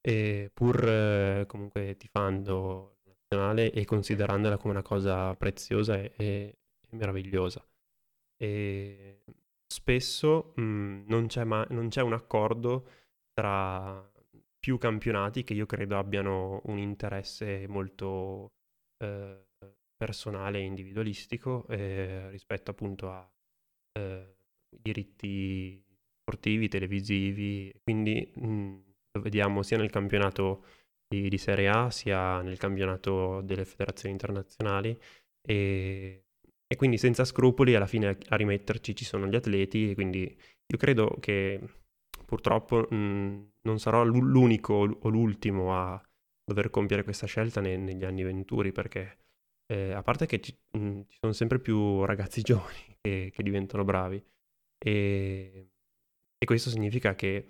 E 0.04 0.50
pur 0.52 0.84
eh, 0.88 1.44
comunque 1.46 1.96
tifando 1.96 2.98
la 3.04 3.12
nazionale 3.12 3.70
e 3.72 3.84
considerandola 3.84 4.56
come 4.58 4.72
una 4.72 4.82
cosa 4.82 5.34
preziosa 5.36 5.96
e, 5.98 6.12
e 6.16 6.56
meravigliosa. 6.90 7.64
E 8.36 9.22
spesso 9.66 10.52
mh, 10.56 11.04
non, 11.06 11.26
c'è 11.28 11.44
ma- 11.44 11.66
non 11.70 11.88
c'è 11.88 12.02
un 12.02 12.12
accordo 12.14 12.86
tra 13.32 14.10
più 14.58 14.78
campionati 14.78 15.44
che 15.44 15.54
io 15.54 15.66
credo 15.66 15.98
abbiano 15.98 16.60
un 16.66 16.78
interesse 16.78 17.66
molto 17.68 18.52
eh, 18.98 19.46
personale 19.96 20.58
e 20.58 20.62
individualistico 20.62 21.66
eh, 21.68 22.28
rispetto 22.30 22.70
appunto 22.72 23.10
a 23.10 23.28
eh, 23.92 24.36
diritti 24.68 25.84
sportivi, 26.20 26.68
televisivi, 26.68 27.72
quindi 27.82 28.30
mh, 28.34 28.78
lo 29.12 29.20
vediamo 29.22 29.62
sia 29.62 29.76
nel 29.76 29.90
campionato 29.90 30.64
di, 31.06 31.28
di, 31.28 31.38
Serie 31.38 31.68
A 31.68 31.90
sia 31.90 32.40
nel 32.42 32.58
campionato 32.58 33.40
delle 33.42 33.64
federazioni 33.64 34.12
internazionali. 34.12 34.98
E 35.42 36.24
e 36.72 36.76
quindi 36.76 36.96
senza 36.96 37.26
scrupoli 37.26 37.74
alla 37.74 37.86
fine 37.86 38.16
a 38.28 38.36
rimetterci 38.36 38.94
ci 38.96 39.04
sono 39.04 39.26
gli 39.26 39.34
atleti, 39.34 39.92
quindi 39.92 40.22
io 40.22 40.78
credo 40.78 41.18
che 41.20 41.60
purtroppo 42.24 42.86
mh, 42.88 43.52
non 43.60 43.78
sarò 43.78 44.04
l'unico 44.04 44.72
o 44.98 45.08
l'ultimo 45.10 45.76
a 45.76 46.02
dover 46.42 46.70
compiere 46.70 47.04
questa 47.04 47.26
scelta 47.26 47.60
ne, 47.60 47.76
negli 47.76 48.06
anni 48.06 48.22
venturi, 48.22 48.72
perché 48.72 49.18
eh, 49.66 49.92
a 49.92 50.00
parte 50.02 50.24
che 50.24 50.40
ci, 50.40 50.58
mh, 50.70 51.00
ci, 51.08 51.18
sono 51.20 51.34
sempre 51.34 51.58
più 51.58 52.06
ragazzi 52.06 52.40
giovani 52.42 52.96
che, 53.02 53.30
che 53.34 53.42
diventano 53.42 53.84
bravi. 53.84 54.24
E, 54.82 55.68
e, 56.38 56.46
questo 56.46 56.70
significa 56.70 57.14
che 57.14 57.46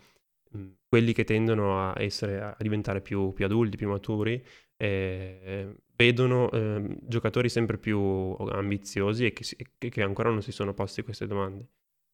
quelli 0.88 1.12
che 1.12 1.25
tendono 1.25 1.80
a, 1.90 1.94
essere, 2.00 2.40
a 2.40 2.56
diventare 2.59 3.00
più, 3.00 3.32
più 3.32 3.44
adulti, 3.44 3.76
più 3.76 3.88
maturi, 3.88 4.44
eh, 4.76 5.75
vedono 5.94 6.50
eh, 6.50 6.99
giocatori 7.02 7.49
sempre 7.49 7.78
più 7.78 7.99
ambiziosi 7.99 9.26
e 9.26 9.32
che, 9.32 9.88
che, 9.88 10.02
ancora 10.02 10.30
non 10.30 10.42
si 10.42 10.52
sono 10.52 10.75
posti 10.75 11.02
queste 11.02 11.26
domande. 11.26 11.68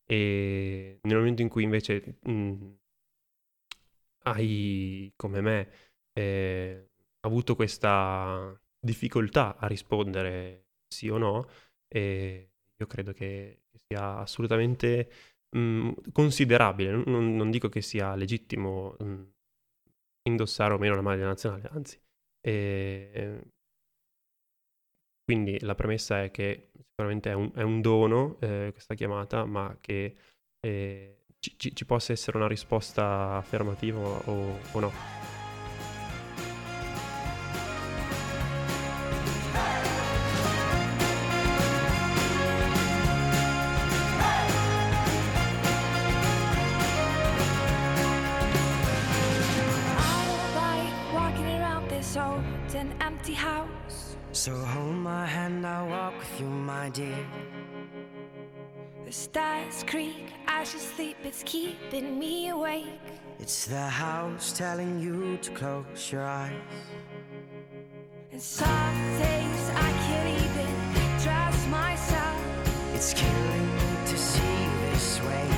E 0.07 1.01
nel 1.03 1.17
momento 1.17 1.43
in 1.43 1.49
cui 1.49 1.63
invece 1.65 2.19
mh, 2.23 2.31
mm, 2.31 2.71
hai, 4.25 5.13
come 5.17 5.41
me, 5.41 5.69
eh, 6.13 6.91
avuto 7.21 7.55
questa 7.57 8.59
difficoltà 8.79 9.57
a 9.57 9.67
rispondere 9.67 10.67
sì 10.87 11.09
o 11.09 11.19
no, 11.19 11.49
eh, 11.89 12.51
io 12.77 12.87
credo 12.87 13.13
che 13.13 13.63
sia 13.87 14.19
assolutamente 14.19 15.11
mm, 15.57 15.91
considerabile. 16.13 17.03
Non, 17.05 17.35
non, 17.37 17.51
dico 17.51 17.69
che 17.69 17.81
sia 17.81 18.15
legittimo 18.15 18.97
mh, 18.99 19.05
mm, 19.05 19.23
indossare 20.29 20.75
o 20.75 20.79
meno 20.79 20.95
la 20.95 21.03
maglia 21.03 21.27
nazionale, 21.27 21.69
anzi. 21.73 22.01
Eh, 22.41 23.41
quindi 25.25 25.61
la 25.61 25.75
premessa 25.75 26.23
è 26.23 26.31
che 26.31 26.71
sicuramente 26.73 27.31
è 27.31 27.35
un, 27.35 27.51
è 27.55 27.63
un 27.63 27.81
dono 27.81 28.39
eh, 28.41 28.71
questa 28.73 28.95
chiamata, 28.95 29.45
ma 29.45 29.77
che 29.81 30.17
eh, 30.61 31.25
ci, 31.39 31.75
ci, 31.75 31.85
possa 31.85 32.13
essere 32.13 32.39
una 32.39 32.49
risposta 32.49 33.35
affermativa 33.37 33.99
o, 33.99 34.59
o 34.73 34.81
no. 34.81 35.38
My 56.89 56.95
dear. 56.95 57.27
The 59.05 59.13
stars 59.13 59.85
creak 59.87 60.33
as 60.47 60.73
you 60.73 60.81
sleep, 60.81 61.17
it's 61.23 61.43
keeping 61.45 62.19
me 62.19 62.49
awake. 62.49 62.87
It's 63.39 63.67
the 63.67 63.87
house 63.89 64.53
telling 64.53 64.99
you 64.99 65.37
to 65.43 65.51
close 65.51 66.11
your 66.11 66.25
eyes. 66.25 66.53
And 68.33 68.41
some 68.41 68.99
days 69.19 69.65
I 69.87 69.91
can't 70.07 70.31
even 70.45 70.71
trust 71.25 71.69
myself. 71.69 72.41
It's 72.95 73.13
killing 73.13 73.69
me 73.77 73.91
to 74.07 74.17
see 74.17 74.63
you 74.65 74.91
this 74.91 75.21
way. 75.29 75.49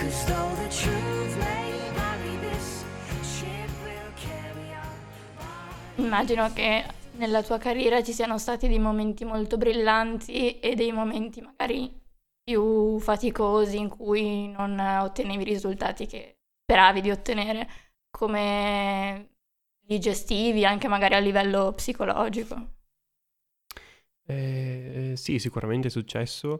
Cause 0.00 0.26
though 0.26 0.52
the 0.62 0.70
truth 0.74 1.32
may 1.38 1.70
vary, 1.94 2.36
this 2.46 2.84
ship 3.22 3.70
will 3.84 4.12
carry 4.16 4.68
on. 4.74 6.04
Immagino 6.04 6.52
che 6.52 6.84
nella 7.16 7.42
tua 7.42 7.58
carriera 7.58 8.02
ci 8.02 8.12
siano 8.12 8.38
stati 8.38 8.68
dei 8.68 8.78
momenti 8.78 9.24
molto 9.24 9.56
brillanti 9.56 10.58
e 10.60 10.74
dei 10.74 10.92
momenti 10.92 11.40
magari 11.40 11.92
più 12.42 12.98
faticosi 13.00 13.78
in 13.78 13.88
cui 13.88 14.48
non 14.48 14.78
ottenevi 14.78 15.42
i 15.42 15.44
risultati 15.46 16.06
che 16.06 16.38
speravi 16.62 17.00
di 17.00 17.10
ottenere, 17.10 17.68
come 18.10 19.30
li 19.86 19.98
gestivi 19.98 20.64
anche 20.64 20.88
magari 20.88 21.14
a 21.14 21.18
livello 21.18 21.72
psicologico? 21.72 22.72
Eh, 24.26 25.12
sì, 25.16 25.38
sicuramente 25.38 25.88
è 25.88 25.90
successo 25.90 26.56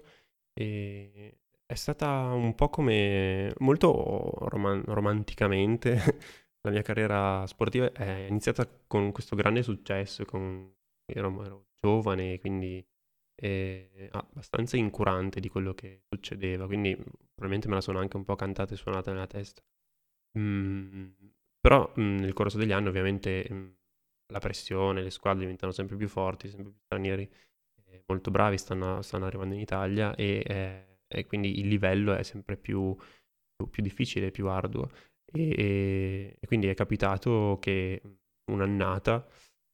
e 0.52 1.38
è 1.66 1.74
stata 1.74 2.08
un 2.32 2.54
po' 2.54 2.68
come 2.68 3.52
molto 3.58 4.32
roman- 4.48 4.84
romanticamente 4.86 6.18
la 6.64 6.70
mia 6.70 6.82
carriera 6.82 7.46
sportiva 7.46 7.92
è 7.92 8.26
iniziata 8.28 8.66
con 8.86 9.12
questo 9.12 9.36
grande 9.36 9.62
successo, 9.62 10.24
con... 10.24 10.72
ero, 11.04 11.44
ero 11.44 11.66
giovane, 11.80 12.40
quindi 12.40 12.84
eh, 13.36 14.08
abbastanza 14.12 14.76
incurante 14.76 15.40
di 15.40 15.48
quello 15.48 15.74
che 15.74 16.02
succedeva, 16.08 16.66
quindi 16.66 16.94
probabilmente 16.96 17.68
me 17.68 17.74
la 17.74 17.80
sono 17.80 17.98
anche 17.98 18.16
un 18.16 18.24
po' 18.24 18.36
cantata 18.36 18.74
e 18.74 18.76
suonata 18.76 19.12
nella 19.12 19.26
testa. 19.26 19.62
Mm, 20.38 21.10
però 21.60 21.92
mm, 21.98 22.18
nel 22.18 22.32
corso 22.32 22.58
degli 22.58 22.72
anni 22.72 22.88
ovviamente 22.88 23.46
mm, 23.50 23.68
la 24.32 24.38
pressione, 24.38 25.02
le 25.02 25.10
squadre 25.10 25.40
diventano 25.40 25.72
sempre 25.72 25.96
più 25.96 26.08
forti, 26.08 26.48
sempre 26.48 26.70
più 26.70 26.80
stranieri 26.84 27.30
eh, 27.86 28.02
molto 28.06 28.30
bravi 28.30 28.58
stanno, 28.58 29.02
stanno, 29.02 29.26
arrivando 29.26 29.54
in 29.54 29.60
Italia 29.60 30.14
e, 30.14 30.42
eh, 30.46 30.98
e, 31.06 31.26
quindi 31.26 31.60
il 31.60 31.68
livello 31.68 32.14
è 32.14 32.22
sempre 32.22 32.56
più, 32.56 32.96
più, 33.54 33.68
più 33.68 33.82
difficile, 33.82 34.30
più 34.30 34.48
arduo. 34.48 34.90
E, 35.36 36.36
e, 36.40 36.46
quindi 36.46 36.68
è 36.68 36.74
capitato 36.74 37.58
che 37.60 38.00
un'annata 38.52 39.26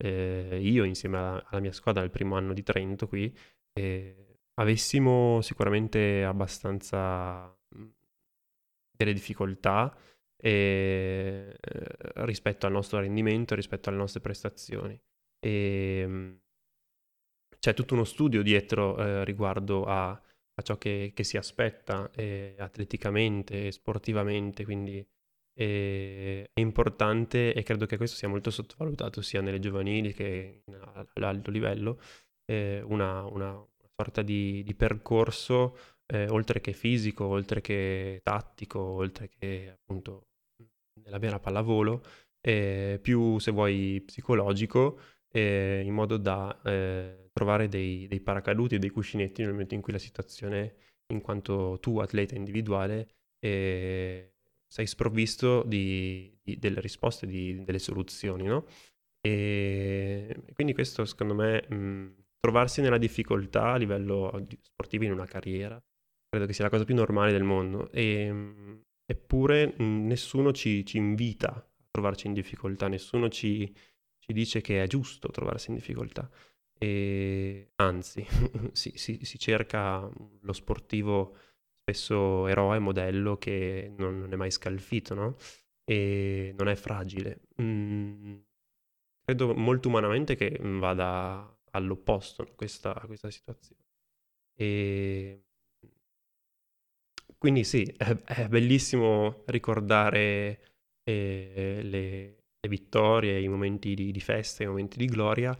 eh, 0.02 0.58
io 0.62 0.84
insieme 0.84 1.18
alla, 1.18 1.44
alla, 1.48 1.60
mia 1.60 1.72
squadra 1.72 2.00
del 2.00 2.10
primo 2.10 2.36
anno 2.36 2.54
di 2.54 2.62
Trento 2.62 3.06
qui 3.06 3.36
eh, 3.78 4.38
avessimo 4.54 5.40
sicuramente 5.42 6.24
abbastanza 6.24 7.54
delle 8.96 9.12
difficoltà 9.12 9.94
eh, 10.42 11.56
rispetto 12.16 12.66
al 12.66 12.72
nostro 12.72 13.00
rendimento, 13.00 13.54
rispetto 13.54 13.88
alle 13.88 13.98
nostre 13.98 14.20
prestazioni. 14.20 14.98
E, 15.38 16.38
c'è 17.58 17.74
tutto 17.74 17.94
uno 17.94 18.04
studio 18.04 18.42
dietro 18.42 18.96
eh, 18.98 19.24
riguardo 19.24 19.84
a, 19.84 20.10
a, 20.10 20.62
ciò 20.62 20.78
che, 20.78 21.12
che 21.14 21.24
si 21.24 21.36
aspetta 21.36 22.10
eh, 22.12 22.54
atleticamente 22.58 23.66
e 23.66 23.72
sportivamente, 23.72 24.64
quindi 24.64 25.06
è 25.64 26.60
importante 26.60 27.52
e 27.52 27.62
credo 27.62 27.84
che 27.84 27.96
questo 27.98 28.16
sia 28.16 28.28
molto 28.28 28.50
sottovalutato 28.50 29.20
sia 29.20 29.42
nelle 29.42 29.58
giovanili 29.58 30.12
che 30.14 30.62
all'alto 31.14 31.50
livello, 31.50 32.00
eh, 32.46 32.80
una, 32.82 33.24
una, 33.26 33.62
sorta 33.94 34.22
di, 34.22 34.62
di 34.62 34.74
percorso 34.74 35.76
eh, 36.06 36.26
oltre 36.28 36.62
che 36.62 36.72
fisico, 36.72 37.26
oltre 37.26 37.60
che 37.60 38.20
tattico, 38.22 38.80
oltre 38.80 39.28
che 39.28 39.76
appunto 39.78 40.28
nella 41.02 41.18
vera 41.18 41.38
pallavolo, 41.38 42.02
eh, 42.40 42.98
più 43.02 43.38
se 43.38 43.50
vuoi 43.50 44.02
psicologico, 44.04 44.98
eh, 45.30 45.82
in 45.84 45.92
modo 45.92 46.16
da 46.16 46.58
eh, 46.64 47.28
trovare 47.32 47.68
dei, 47.68 48.06
dei 48.08 48.20
paracaduti 48.20 48.76
e 48.76 48.78
dei 48.78 48.88
cuscinetti 48.88 49.42
nel 49.42 49.50
momento 49.52 49.74
in 49.74 49.82
cui 49.82 49.92
la 49.92 49.98
situazione, 49.98 50.76
in 51.12 51.20
quanto 51.20 51.78
tu 51.80 51.98
atleta 51.98 52.34
individuale, 52.34 53.08
eh, 53.38 54.32
sei 54.70 54.86
sprovvisto 54.86 55.64
di, 55.64 56.32
di, 56.40 56.56
delle 56.56 56.80
risposte, 56.80 57.26
di, 57.26 57.64
delle 57.64 57.80
soluzioni, 57.80 58.44
no? 58.44 58.66
E 59.20 60.44
quindi 60.54 60.72
questo 60.72 61.04
secondo 61.04 61.34
me, 61.34 61.66
mh, 61.68 62.14
trovarsi 62.38 62.80
nella 62.80 62.96
difficoltà 62.96 63.72
a 63.72 63.76
livello 63.76 64.46
sportivo 64.62 65.04
in 65.04 65.12
una 65.12 65.26
carriera, 65.26 65.82
credo 66.28 66.46
che 66.46 66.52
sia 66.52 66.64
la 66.64 66.70
cosa 66.70 66.84
più 66.84 66.94
normale 66.94 67.32
del 67.32 67.42
mondo. 67.42 67.90
E, 67.90 68.32
mh, 68.32 68.82
eppure 69.06 69.74
mh, 69.76 70.06
nessuno 70.06 70.52
ci, 70.52 70.86
ci, 70.86 70.98
invita 70.98 71.48
a 71.48 71.66
trovarci 71.90 72.28
in 72.28 72.32
difficoltà, 72.32 72.86
nessuno 72.86 73.28
ci, 73.28 73.74
ci, 74.20 74.32
dice 74.32 74.60
che 74.60 74.84
è 74.84 74.86
giusto 74.86 75.30
trovarsi 75.30 75.70
in 75.70 75.76
difficoltà. 75.76 76.30
E, 76.78 77.72
anzi, 77.74 78.24
si, 78.72 78.92
si, 78.94 79.18
si 79.24 79.36
cerca 79.36 80.08
lo 80.42 80.52
sportivo 80.52 81.36
spesso 81.82 82.46
eroe, 82.46 82.78
modello 82.78 83.36
che 83.36 83.92
non, 83.96 84.20
non 84.20 84.32
è 84.32 84.36
mai 84.36 84.50
scalfito, 84.50 85.14
no? 85.14 85.36
E 85.84 86.54
non 86.56 86.68
è 86.68 86.74
fragile. 86.76 87.40
Mm, 87.60 88.36
credo 89.24 89.54
molto 89.54 89.88
umanamente 89.88 90.36
che 90.36 90.58
vada 90.60 91.58
all'opposto 91.72 92.42
no? 92.42 92.50
questa, 92.54 92.92
questa 93.06 93.30
situazione. 93.30 93.82
E 94.54 95.44
quindi 97.38 97.64
sì, 97.64 97.82
è, 97.96 98.14
è 98.24 98.48
bellissimo 98.48 99.44
ricordare 99.46 100.60
eh, 101.02 101.80
le, 101.82 102.44
le, 102.60 102.68
vittorie, 102.68 103.40
i 103.40 103.48
momenti 103.48 103.94
di, 103.94 104.12
di, 104.12 104.20
festa, 104.20 104.62
i 104.62 104.66
momenti 104.66 104.98
di 104.98 105.06
gloria, 105.06 105.56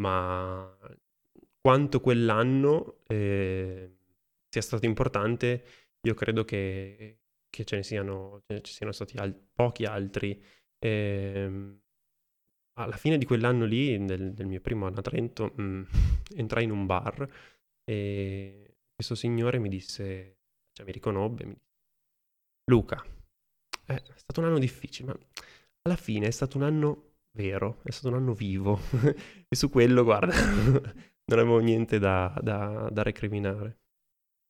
ma 0.00 0.76
quanto 1.60 2.00
quell'anno 2.00 3.02
eh, 3.06 3.99
sia 4.50 4.62
stato 4.62 4.84
importante, 4.86 5.64
io 6.02 6.14
credo 6.14 6.44
che, 6.44 7.20
che 7.48 7.64
ce 7.64 7.76
ne 7.76 7.82
siano, 7.82 8.42
ce 8.46 8.62
ci 8.62 8.72
siano 8.72 8.92
stati 8.92 9.16
al- 9.16 9.34
pochi 9.54 9.84
altri. 9.84 10.42
Eh, 10.78 11.78
alla 12.78 12.96
fine 12.96 13.18
di 13.18 13.24
quell'anno 13.24 13.64
lì, 13.64 14.04
del, 14.04 14.32
del 14.32 14.46
mio 14.46 14.60
primo 14.60 14.86
anno 14.86 14.98
a 14.98 15.02
Trento, 15.02 15.52
mh, 15.54 15.62
mm, 15.62 15.82
entrai 16.36 16.64
in 16.64 16.70
un 16.70 16.86
bar 16.86 17.28
e 17.84 18.76
questo 18.94 19.14
signore 19.14 19.58
mi 19.58 19.68
disse, 19.68 20.38
cioè 20.72 20.86
mi 20.86 20.92
riconobbe, 20.92 21.44
mi 21.44 21.52
disse, 21.52 21.68
Luca, 22.70 23.02
eh, 23.86 23.94
è 23.94 24.16
stato 24.16 24.40
un 24.40 24.46
anno 24.46 24.58
difficile, 24.58 25.08
ma 25.08 25.18
alla 25.82 25.96
fine 25.96 26.26
è 26.26 26.30
stato 26.30 26.56
un 26.56 26.64
anno 26.64 27.12
vero, 27.36 27.80
è 27.82 27.90
stato 27.90 28.08
un 28.08 28.20
anno 28.20 28.34
vivo 28.34 28.78
e 29.48 29.56
su 29.56 29.70
quello, 29.70 30.04
guarda, 30.04 30.34
non 31.30 31.38
avevo 31.38 31.58
niente 31.58 31.98
da, 31.98 32.38
da, 32.42 32.88
da 32.90 33.02
recriminare. 33.02 33.78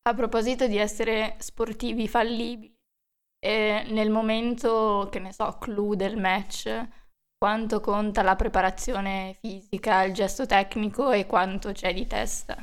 A 0.03 0.15
proposito 0.15 0.67
di 0.67 0.79
essere 0.79 1.37
sportivi 1.39 2.09
fallibili, 2.09 2.75
e 3.39 3.85
nel 3.89 4.11
momento, 4.11 5.09
che 5.11 5.19
ne 5.19 5.33
so, 5.33 5.57
clou 5.59 5.95
del 5.95 6.19
match, 6.19 6.89
quanto 7.37 7.81
conta 7.81 8.23
la 8.23 8.37
preparazione 8.37 9.39
fisica, 9.41 10.03
il 10.05 10.13
gesto 10.13 10.47
tecnico 10.47 11.11
e 11.11 11.27
quanto 11.27 11.73
c'è 11.73 11.95
di 11.95 12.07
testa? 12.07 12.57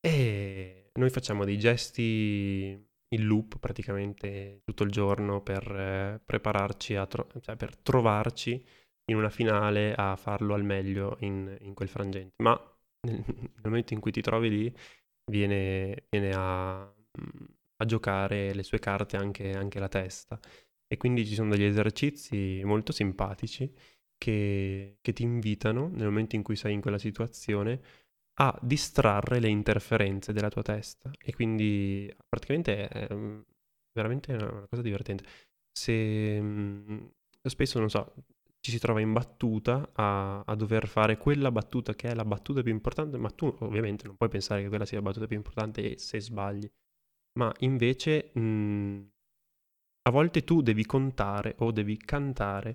E 0.00 0.90
noi 0.94 1.10
facciamo 1.10 1.44
dei 1.44 1.58
gesti 1.58 2.82
in 3.08 3.26
loop 3.26 3.58
praticamente 3.58 4.62
tutto 4.64 4.84
il 4.84 4.90
giorno 4.90 5.42
per 5.42 5.70
eh, 5.70 6.20
prepararci, 6.24 6.94
tro- 7.08 7.28
cioè 7.40 7.56
per 7.56 7.76
trovarci 7.76 8.64
in 9.10 9.16
una 9.16 9.30
finale 9.30 9.94
a 9.94 10.16
farlo 10.16 10.54
al 10.54 10.64
meglio 10.64 11.16
in, 11.20 11.56
in 11.60 11.74
quel 11.74 11.88
frangente. 11.88 12.34
Ma 12.42 12.58
nel 13.06 13.60
momento 13.62 13.92
in 13.92 14.00
cui 14.00 14.12
ti 14.12 14.22
trovi 14.22 14.50
lì 14.50 14.76
viene, 15.30 16.06
viene 16.08 16.30
a, 16.34 16.80
a, 16.82 17.84
giocare 17.84 18.54
le 18.54 18.62
sue 18.62 18.78
carte 18.78 19.16
anche, 19.16 19.52
anche, 19.52 19.78
la 19.78 19.88
testa. 19.88 20.38
E 20.86 20.96
quindi 20.96 21.26
ci 21.26 21.34
sono 21.34 21.50
degli 21.50 21.64
esercizi 21.64 22.62
molto 22.64 22.92
simpatici 22.92 23.72
che, 24.16 24.98
che 25.00 25.12
ti 25.12 25.22
invitano, 25.22 25.88
nel 25.88 26.06
momento 26.06 26.36
in 26.36 26.42
cui 26.42 26.56
sei 26.56 26.74
in 26.74 26.80
quella 26.80 26.98
situazione, 26.98 27.80
a 28.38 28.58
distrarre 28.62 29.40
le 29.40 29.48
interferenze 29.48 30.32
della 30.32 30.50
tua 30.50 30.62
testa. 30.62 31.10
E 31.18 31.34
quindi 31.34 32.12
praticamente 32.28 32.88
è 32.88 33.08
veramente 33.92 34.32
una 34.32 34.66
cosa 34.68 34.82
divertente. 34.82 35.24
Se 35.72 36.40
spesso, 37.42 37.78
non 37.78 37.90
so, 37.90 38.14
ci 38.66 38.72
si 38.72 38.80
trova 38.80 39.00
in 39.00 39.12
battuta 39.12 39.90
a, 39.92 40.40
a, 40.40 40.54
dover 40.56 40.88
fare 40.88 41.16
quella 41.18 41.52
battuta 41.52 41.94
che 41.94 42.08
è 42.08 42.14
la 42.14 42.24
battuta 42.24 42.62
più 42.62 42.72
importante, 42.72 43.16
ma 43.16 43.30
tu 43.30 43.54
ovviamente 43.60 44.08
non 44.08 44.16
puoi 44.16 44.28
pensare 44.28 44.62
che 44.62 44.68
quella 44.68 44.84
sia 44.84 44.96
la 44.98 45.04
battuta 45.04 45.28
più 45.28 45.36
importante 45.36 45.98
se 45.98 46.20
sbagli, 46.20 46.68
ma 47.38 47.54
invece 47.60 48.32
mh, 48.34 49.10
a 50.08 50.10
volte 50.10 50.42
tu 50.42 50.62
devi 50.62 50.84
contare 50.84 51.54
o 51.58 51.70
devi 51.70 51.96
cantare 51.96 52.74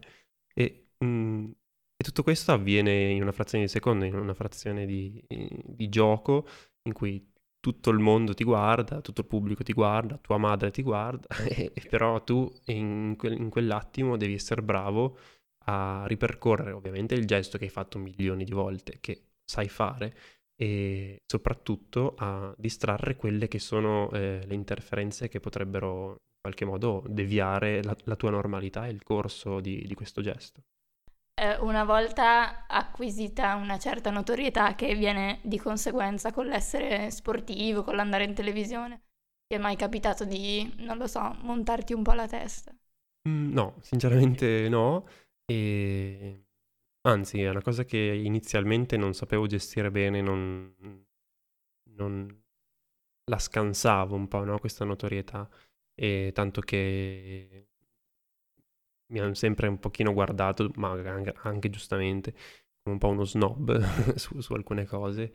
e 0.54 0.92
mh, 0.98 1.52
E 1.98 2.04
tutto 2.06 2.24
questo 2.24 2.54
avviene 2.54 3.12
in 3.12 3.22
una 3.22 3.34
frazione 3.34 3.66
di 3.66 3.70
secondo, 3.70 4.06
in 4.06 4.16
una 4.16 4.34
frazione 4.34 4.86
di, 4.86 5.22
di 5.28 5.90
gioco 5.90 6.48
in 6.84 6.94
cui 6.94 7.30
tutto 7.60 7.90
il 7.90 8.00
mondo 8.00 8.34
ti 8.34 8.46
guarda, 8.46 9.02
tutto 9.02 9.22
il 9.22 9.28
pubblico 9.28 9.62
ti 9.64 9.74
guarda, 9.74 10.18
tua 10.18 10.38
madre 10.38 10.72
ti 10.72 10.84
guarda, 10.84 11.28
e 11.50 11.74
però 11.90 12.24
tu 12.24 12.50
in, 12.68 13.16
quel- 13.18 13.40
in 13.40 13.50
quell'attimo 13.50 14.16
devi 14.16 14.36
essere 14.36 14.62
bravo 14.64 15.18
a 15.66 16.04
ripercorrere 16.08 16.72
ovviamente 16.72 17.16
il 17.16 17.26
gesto 17.26 17.58
che 17.58 17.66
hai 17.66 17.70
fatto 17.70 18.00
milioni 18.00 18.44
di 18.44 18.52
volte, 18.52 18.98
che 19.00 19.26
sai 19.44 19.70
fare, 19.70 20.16
e 20.56 21.22
soprattutto 21.26 22.14
a 22.18 22.54
distrarre 22.58 23.16
quelle 23.16 23.48
che 23.48 23.60
sono 23.60 24.12
eh, 24.12 24.44
le 24.46 24.54
interferenze 24.54 25.28
che 25.28 25.40
potrebbero 25.40 26.10
in 26.10 26.42
qualche 26.42 26.66
modo 26.66 27.04
deviare 27.08 27.84
la, 27.84 27.96
la 28.04 28.16
tua 28.16 28.30
normalità 28.30 28.86
e 28.86 28.92
il 28.92 29.04
corso 29.04 29.60
di, 29.60 29.84
di 29.86 29.94
questo 29.94 30.22
gesto. 30.22 30.62
Eh, 31.34 31.58
una 31.58 31.84
volta 31.84 32.68
acquisita 32.68 33.56
una 33.56 33.80
certa 33.80 34.12
notorietà 34.12 34.76
che 34.76 34.94
viene 34.94 35.40
di 35.42 35.58
conseguenza 35.58 36.32
con 36.32 36.46
l'essere 36.46 37.10
sportivo, 37.10 37.84
con 37.84 37.96
l'andare 37.96 38.26
in 38.26 38.36
televisione, 38.36 39.02
ti 39.48 39.56
è 39.56 39.58
mai 39.58 39.76
capitato 39.76 40.26
di, 40.26 40.72
non 40.80 40.98
lo 40.98 41.08
so, 41.08 41.36
montarti 41.42 41.94
un 41.94 42.04
po' 42.04 42.14
la 42.14 42.28
testa? 42.28 42.72
Mm, 43.28 43.52
no, 43.52 43.76
sinceramente 43.82 44.70
no. 44.70 45.08
E 45.52 46.46
anzi, 47.02 47.42
è 47.42 47.50
una 47.50 47.62
cosa 47.62 47.84
che 47.86 47.98
inizialmente 47.98 48.98
non 48.98 49.14
sapevo 49.14 49.48
gestire 49.48 49.92
bene, 49.92 50.22
non, 50.22 50.76
non 51.96 52.44
la 53.26 53.40
scansavo 53.40 54.16
un 54.16 54.28
po', 54.28 54.44
no? 54.44 54.60
Questa 54.60 54.86
notorietà. 54.86 55.50
E 55.96 56.32
tanto 56.34 56.62
che 56.62 57.68
mi 59.12 59.20
hanno 59.20 59.34
sempre 59.34 59.68
un 59.68 59.80
pochino 59.80 60.14
guardato, 60.14 60.72
ma 60.76 60.92
anche, 61.44 61.70
giustamente, 61.70 62.32
come 62.82 62.94
un 62.96 62.98
po' 62.98 63.10
uno 63.10 63.26
snob 63.26 63.80
su, 64.16 64.40
su 64.40 64.54
alcune 64.54 64.86
cose 64.86 65.34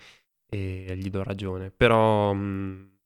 e 0.48 0.96
gli 0.96 1.10
do 1.10 1.22
ragione. 1.22 1.70
Però, 1.70 2.32
mh, 2.32 2.98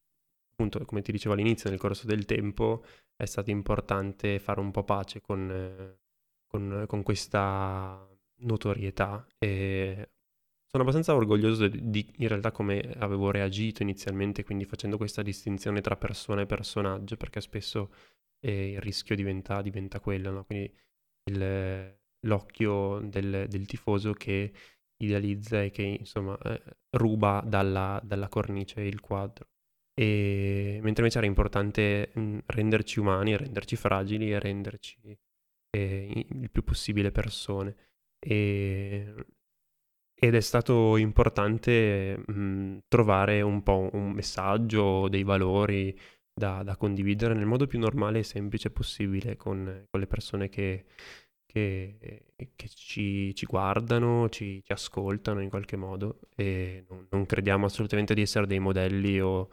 appunto, 0.53 0.85
come 0.85 1.03
ti 1.03 1.13
dicevo 1.13 1.35
all'inizio, 1.35 1.71
nel 1.71 1.79
corso 1.81 2.07
del 2.07 2.25
tempo 2.25 2.85
è 3.17 3.25
stato 3.27 3.51
importante 3.51 4.39
fare 4.39 4.61
un 4.61 4.71
po' 4.71 4.85
pace 4.85 5.21
con, 5.21 5.51
eh, 5.51 6.00
con- 6.51 6.85
con 6.89 7.03
questa 7.03 8.07
notorietà 8.43 9.27
e 9.39 10.11
sono 10.67 10.83
abbastanza 10.83 11.15
orgoglioso 11.15 11.69
di, 11.69 11.91
di- 11.91 12.13
in 12.19 12.29
realtà 12.29 12.53
come 12.53 12.81
avevo 12.99 13.31
reagito 13.31 13.83
inizialmente, 13.83 14.45
quindi 14.45 14.65
facendo 14.65 14.97
questa 14.97 15.23
distinzione 15.23 15.81
tra 15.81 15.97
persona 15.97 16.43
e 16.43 16.47
personaggio, 16.47 17.17
perché 17.17 17.41
spesso 17.41 17.93
eh, 18.41 18.73
il 18.73 18.81
rischio 18.81 19.17
diventa, 19.17 19.63
diventa 19.63 20.01
quello, 20.01 20.31
no? 20.31 20.45
Quindi 20.45 20.73
il- 21.31 21.99
l'occhio 22.27 23.01
del, 23.01 23.47
del 23.49 23.67
tifoso 23.67 24.13
che 24.13 24.53
idealizza 24.99 25.63
e 25.63 25.71
che 25.71 25.83
insomma 25.83 26.37
eh, 26.39 26.63
ruba 26.91 27.43
dalla, 27.47 28.01
dalla 28.05 28.29
cornice 28.29 28.83
il 28.83 29.01
quadro. 29.01 29.49
E 29.95 30.79
mentre 30.83 31.03
invece 31.03 31.19
era 31.19 31.27
importante 31.27 32.11
mh, 32.15 32.39
renderci 32.47 33.01
umani, 33.01 33.37
renderci 33.37 33.77
fragili 33.77 34.31
e 34.33 34.39
renderci 34.39 35.19
eh, 35.71 36.27
il 36.31 36.51
più 36.51 36.63
possibile 36.65 37.13
persone. 37.13 37.75
E- 38.19 39.15
ed 40.23 40.35
è 40.35 40.41
stato 40.41 40.97
importante 40.99 42.19
mh, 42.27 42.81
trovare 42.89 43.41
un 43.41 43.63
po' 43.63 43.89
un 43.93 44.11
messaggio, 44.13 45.09
dei 45.09 45.23
valori 45.23 45.97
da, 46.33 46.63
da 46.63 46.77
condividere 46.77 47.35
nel 47.35 47.47
modo 47.47 47.67
più 47.67 47.79
normale 47.79 48.19
e 48.21 48.23
semplice 48.23 48.71
possibile 48.71 49.37
con, 49.37 49.87
con 49.91 49.99
le 50.01 50.07
persone 50.07 50.49
che, 50.51 50.85
che- 51.47 52.25
che 52.55 52.69
ci, 52.69 53.35
ci 53.35 53.47
guardano, 53.47 54.29
ci, 54.29 54.63
ci 54.65 54.73
ascoltano 54.73 55.41
in 55.41 55.49
qualche 55.49 55.77
modo 55.77 56.21
e 56.37 56.85
non, 56.89 57.07
non 57.11 57.25
crediamo 57.27 57.65
assolutamente 57.67 58.13
di 58.15 58.23
essere 58.23 58.47
dei 58.47 58.59
modelli 58.59 59.21
o 59.21 59.49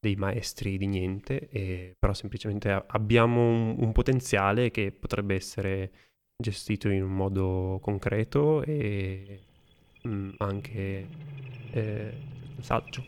dei 0.00 0.16
maestri 0.16 0.78
di 0.78 0.86
niente, 0.86 1.48
e- 1.50 1.94
però 1.98 2.12
semplicemente 2.14 2.70
abbiamo 2.88 3.40
un, 3.48 3.76
un 3.78 3.92
potenziale 3.92 4.70
che 4.70 4.92
potrebbe 4.92 5.34
essere 5.34 5.90
gestito 6.42 6.88
in 6.88 7.02
un 7.02 7.12
modo 7.12 7.78
concreto 7.82 8.62
e 8.62 9.40
mm, 10.08 10.30
anche 10.38 11.06
eh, 11.72 12.12
saggio. 12.60 13.04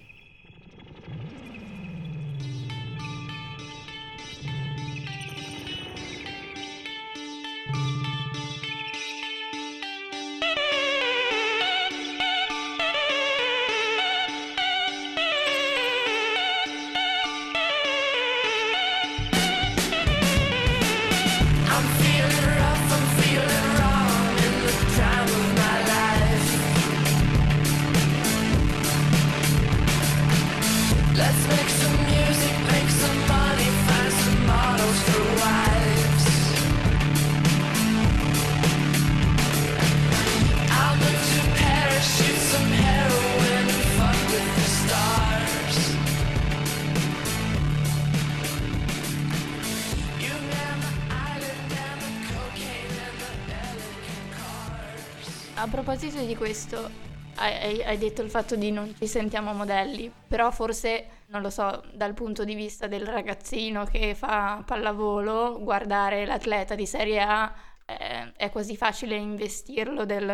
Di 56.33 56.37
questo, 56.37 56.91
hai, 57.37 57.83
hai- 57.83 57.99
detto 57.99 58.23
il 58.23 58.31
fatto 58.31 58.57
di 58.57 58.71
non 58.71 58.95
ci 58.97 59.07
sentiamo 59.07 59.53
modelli, 59.53 60.11
però 60.27 60.51
forse, 60.51 61.25
non 61.27 61.43
lo 61.43 61.51
so, 61.51 61.83
dal 61.93 62.15
punto 62.15 62.45
di 62.45 62.55
vista 62.55 62.87
del 62.87 63.07
ragazzino 63.07 63.85
che 63.85 64.15
fa 64.15 64.63
pallavolo, 64.67 65.61
guardare 65.63 66.25
l'atleta 66.25 66.75
di 66.75 66.87
Serie 66.87 67.21
A 67.21 67.55
eh, 67.87 68.33
è 68.33 68.51
quasi 68.51 68.77
facile 68.77 69.17
investirlo 69.17 70.05
del, 70.07 70.27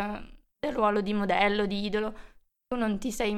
del 0.58 0.72
ruolo 0.72 1.00
di 1.00 1.12
modello, 1.14 1.66
di 1.66 1.84
idolo. 1.84 2.12
Tu 2.66 2.76
non 2.76 2.98
ti 2.98 3.10
sei, 3.10 3.32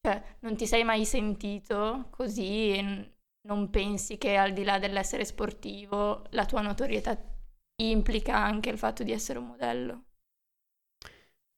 cioè, 0.00 0.22
non 0.40 0.56
ti 0.56 0.66
sei 0.66 0.84
mai 0.84 1.04
sentito 1.04 2.08
così 2.10 2.70
e 2.72 3.12
non 3.48 3.70
pensi 3.70 4.18
che 4.18 4.36
al 4.36 4.52
di 4.52 4.64
là 4.64 4.78
dell'essere 4.78 5.24
sportivo 5.24 6.24
la 6.30 6.44
tua 6.46 6.60
notorietà 6.60 7.16
implica 7.82 8.36
anche 8.36 8.70
il 8.70 8.78
fatto 8.78 9.02
di 9.02 9.12
essere 9.12 9.38
un 9.38 9.46
modello? 9.46 10.04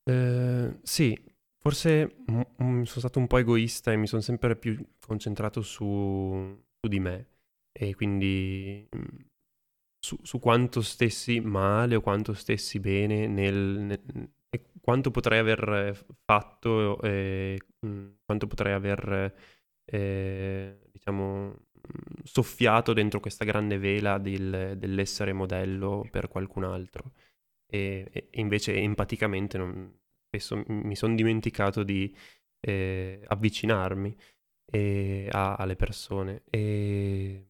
Eh, 0.09 0.79
sì, 0.83 1.19
forse 1.59 2.17
mm, 2.31 2.41
mm, 2.63 2.83
sono 2.85 3.01
stato 3.01 3.19
un 3.19 3.27
po' 3.27 3.37
egoista 3.39 3.93
e 3.93 3.97
mi 3.97 4.07
sono 4.07 4.23
sempre 4.23 4.57
più 4.57 4.83
concentrato 5.07 5.61
su, 5.63 5.85
su 6.81 6.89
di 6.89 6.99
me 7.01 7.27
e 7.73 7.95
quindi 7.95 8.89
mm, 8.97 9.03
su, 9.99 10.19
su 10.23 10.39
quanto 10.39 10.81
stessi 10.83 11.41
male 11.41 11.97
o 11.97 12.01
quanto 12.01 12.33
stessi 12.35 12.81
bene 12.81 13.27
nel, 13.27 13.55
nel- 13.57 14.31
e 14.51 14.65
quanto 14.81 15.11
potrei 15.11 15.39
aver 15.41 16.07
fatto 16.25 17.01
e 17.03 17.59
mm, 17.87 18.09
quanto 18.25 18.47
potrei 18.47 18.73
aver, 18.73 19.35
eh, 19.85 20.79
diciamo, 20.93 21.49
mm, 21.51 21.55
soffiato 22.25 22.93
dentro 22.95 23.21
questa 23.21 23.45
grande 23.45 23.79
vela 23.79 24.19
del- 24.19 24.75
dell'essere 24.79 25.33
modello 25.35 26.07
per 26.11 26.29
qualcun 26.29 26.65
altro 26.65 27.13
e, 27.69 28.09
e 28.13 28.29
invece 28.41 28.75
empaticamente 28.77 29.59
non- 29.59 29.93
spesso 30.29 30.63
mi 30.69 30.95
sono 30.97 31.15
dimenticato 31.15 31.83
di 31.83 32.15
eh, 32.61 33.23
avvicinarmi 33.27 34.17
eh, 34.73 35.29
a- 35.31 35.55
alle 35.57 35.77
persone. 35.77 36.43
E 36.51 37.49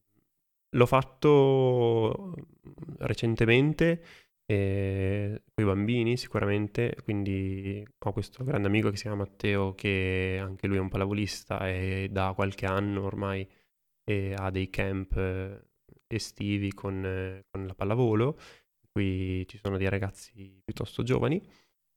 l'ho 0.70 0.86
fatto 0.86 2.34
recentemente 2.98 4.02
con 4.48 5.64
i 5.64 5.66
bambini 5.66 6.16
sicuramente, 6.16 6.96
quindi 7.04 7.86
ho 7.98 8.12
questo 8.12 8.44
grande 8.44 8.68
amico 8.68 8.88
che 8.90 8.96
si 8.96 9.02
chiama 9.02 9.18
Matteo 9.18 9.74
che 9.74 10.38
anche 10.40 10.66
lui 10.66 10.76
è 10.78 10.80
un 10.80 10.88
pallavolista 10.88 11.68
e 11.68 12.08
da 12.10 12.32
qualche 12.34 12.64
anno 12.66 13.04
ormai 13.04 13.46
eh, 14.04 14.34
ha 14.36 14.50
dei 14.50 14.70
camp 14.70 15.16
eh, 15.16 15.62
estivi 16.06 16.72
con, 16.72 17.04
eh, 17.04 17.44
con 17.50 17.66
la 17.66 17.74
pallavolo 17.74 18.38
cui 18.98 19.46
ci 19.46 19.58
sono 19.62 19.76
dei 19.76 19.88
ragazzi 19.88 20.60
piuttosto 20.64 21.02
giovani 21.04 21.40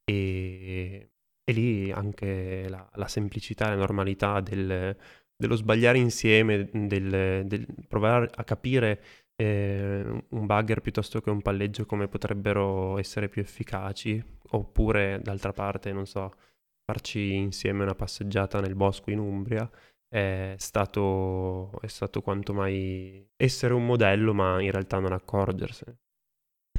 e, 0.03 1.11
e 1.43 1.51
lì 1.53 1.91
anche 1.91 2.67
la, 2.69 2.87
la 2.95 3.07
semplicità 3.07 3.65
e 3.65 3.69
la 3.69 3.75
normalità 3.75 4.39
del- 4.41 4.95
dello 5.35 5.55
sbagliare 5.55 5.97
insieme, 5.97 6.69
del, 6.71 7.45
del 7.47 7.65
provare 7.87 8.29
a 8.35 8.43
capire 8.43 9.01
eh, 9.35 10.03
un 10.29 10.45
bugger 10.45 10.81
piuttosto 10.81 11.19
che 11.21 11.31
un 11.31 11.41
palleggio 11.41 11.85
come 11.87 12.07
potrebbero 12.07 12.99
essere 12.99 13.27
più 13.27 13.41
efficaci 13.41 14.23
oppure 14.51 15.19
d'altra 15.23 15.51
parte, 15.53 15.91
non 15.91 16.05
so, 16.05 16.31
farci 16.85 17.33
insieme 17.33 17.83
una 17.83 17.95
passeggiata 17.95 18.59
nel 18.59 18.75
bosco 18.75 19.09
in 19.09 19.19
Umbria 19.19 19.67
è 20.07 20.55
stato, 20.57 21.79
è 21.79 21.87
stato 21.87 22.21
quanto 22.21 22.53
mai 22.53 23.25
essere 23.37 23.73
un 23.73 23.85
modello, 23.85 24.33
ma 24.33 24.61
in 24.61 24.71
realtà 24.71 24.99
non 24.99 25.13
accorgersene. 25.13 26.00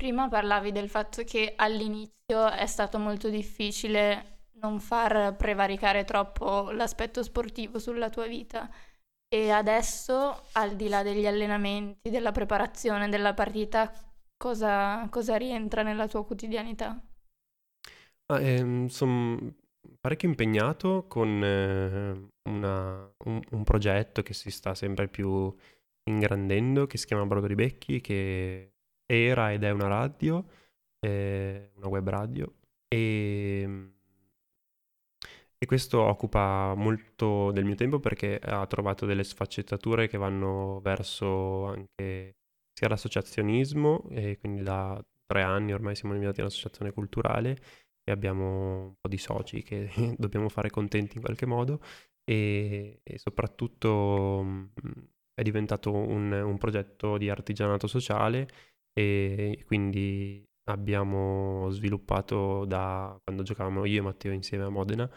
Prima 0.03 0.27
parlavi 0.29 0.73
del 0.73 0.89
fatto 0.89 1.23
che 1.23 1.53
all'inizio 1.55 2.51
è 2.51 2.67
stato 2.67 2.99
molto 2.99 3.29
difficile 3.29 4.47
non 4.55 4.81
far 4.81 5.37
prevaricare 5.37 6.03
troppo 6.03 6.73
l'aspetto 6.73 7.23
sportivo 7.23 7.79
sulla 7.79 8.11
tua 8.11 8.27
vita 8.27 8.69
e 9.29 9.51
adesso, 9.51 10.43
al 10.55 10.75
di 10.75 10.89
là 10.89 11.05
degli 11.05 11.25
allenamenti, 11.25 12.11
della 12.11 12.33
preparazione 12.33 13.09
della 13.09 13.33
partita, 13.33 13.93
cosa, 14.37 15.07
cosa 15.09 15.37
rientra 15.37 15.83
nella 15.85 16.09
tua 16.09 16.25
quotidianità? 16.27 17.01
Ah, 18.27 18.41
ehm, 18.41 18.87
sono 18.89 19.55
parecchio 20.01 20.29
impegnato 20.29 21.07
con 21.07 21.43
eh, 21.45 22.29
una- 22.51 23.15
un, 23.27 23.41
un 23.51 23.65
progetto 23.65 24.23
che 24.23 24.35
si 24.35 24.51
sta 24.51 24.75
sempre 24.75 25.07
più 25.07 25.55
ingrandendo, 26.05 26.87
che 26.87 26.99
si 26.99 27.07
chiama 27.07 27.27
Brodo 27.27 27.47
di 27.47 27.55
Becchi, 27.55 28.01
che 28.01 28.72
era 29.13 29.53
ed 29.53 29.63
è 29.65 29.71
una 29.71 29.89
radio, 29.89 30.45
eh, 31.01 31.71
una 31.77 31.89
web 31.89 32.09
radio, 32.09 32.53
e, 32.89 33.93
e 35.59 35.67
questo 35.67 36.01
occupa 36.01 36.75
molto 36.75 37.51
del 37.53 37.65
mio 37.65 37.75
tempo 37.75 38.01
perché 38.01 38.39
ha 38.39 38.67
trovato 38.67 39.07
delle 39.07 39.25
sfaccettature 39.25 40.09
che 40.09 40.19
vanno 40.19 40.81
verso 40.81 41.67
anche 41.67 42.37
sia 42.73 42.89
l'associazionismo, 42.89 44.09
e 44.11 44.39
quindi 44.39 44.63
da 44.63 45.01
tre 45.27 45.43
anni 45.43 45.73
ormai 45.73 45.95
siamo 45.95 46.15
diventati 46.15 46.41
un'associazione 46.41 46.93
culturale 46.93 47.57
e 48.05 48.11
abbiamo 48.13 48.85
un 48.87 48.95
po' 49.01 49.09
di 49.09 49.19
soci 49.19 49.63
che 49.63 49.89
dobbiamo 50.19 50.49
fare 50.49 50.71
contenti 50.71 51.17
in 51.17 51.23
qualche 51.23 51.47
modo 51.47 51.81
e, 52.25 53.01
e 53.03 53.19
soprattutto 53.19 54.43
mh, 54.43 54.73
è 55.35 55.43
diventato 55.43 55.93
un, 55.93 56.33
un 56.33 56.59
progetto 56.59 57.17
di 57.19 57.31
artigianato 57.31 57.87
sociale 57.87 58.49
e 58.93 59.63
quindi 59.67 60.45
abbiamo 60.65 61.71
sviluppato 61.71 62.65
da 62.65 63.19
quando 63.25 63.43
giocavamo 63.43 63.85
io 63.85 63.99
e 64.01 64.03
Matteo 64.03 64.33
insieme 64.33 64.65
a 64.65 64.69
Modena 64.69 65.11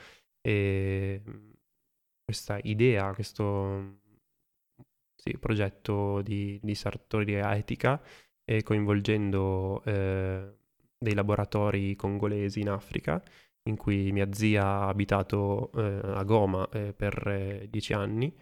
questa 2.25 2.59
idea, 2.63 3.13
questo 3.13 3.99
sì, 5.15 5.37
progetto 5.37 6.21
di, 6.21 6.59
di 6.61 6.75
sartoria 6.75 7.55
etica 7.55 8.01
e 8.43 8.63
coinvolgendo 8.63 9.83
eh, 9.85 10.57
dei 10.97 11.13
laboratori 11.13 11.95
congolesi 11.95 12.61
in 12.61 12.69
Africa, 12.69 13.23
in 13.69 13.77
cui 13.77 14.11
mia 14.11 14.31
zia 14.33 14.63
ha 14.65 14.87
abitato 14.87 15.71
eh, 15.73 16.01
a 16.03 16.23
Goma 16.23 16.67
eh, 16.69 16.93
per 16.93 17.27
eh, 17.27 17.67
dieci 17.69 17.93
anni 17.93 18.35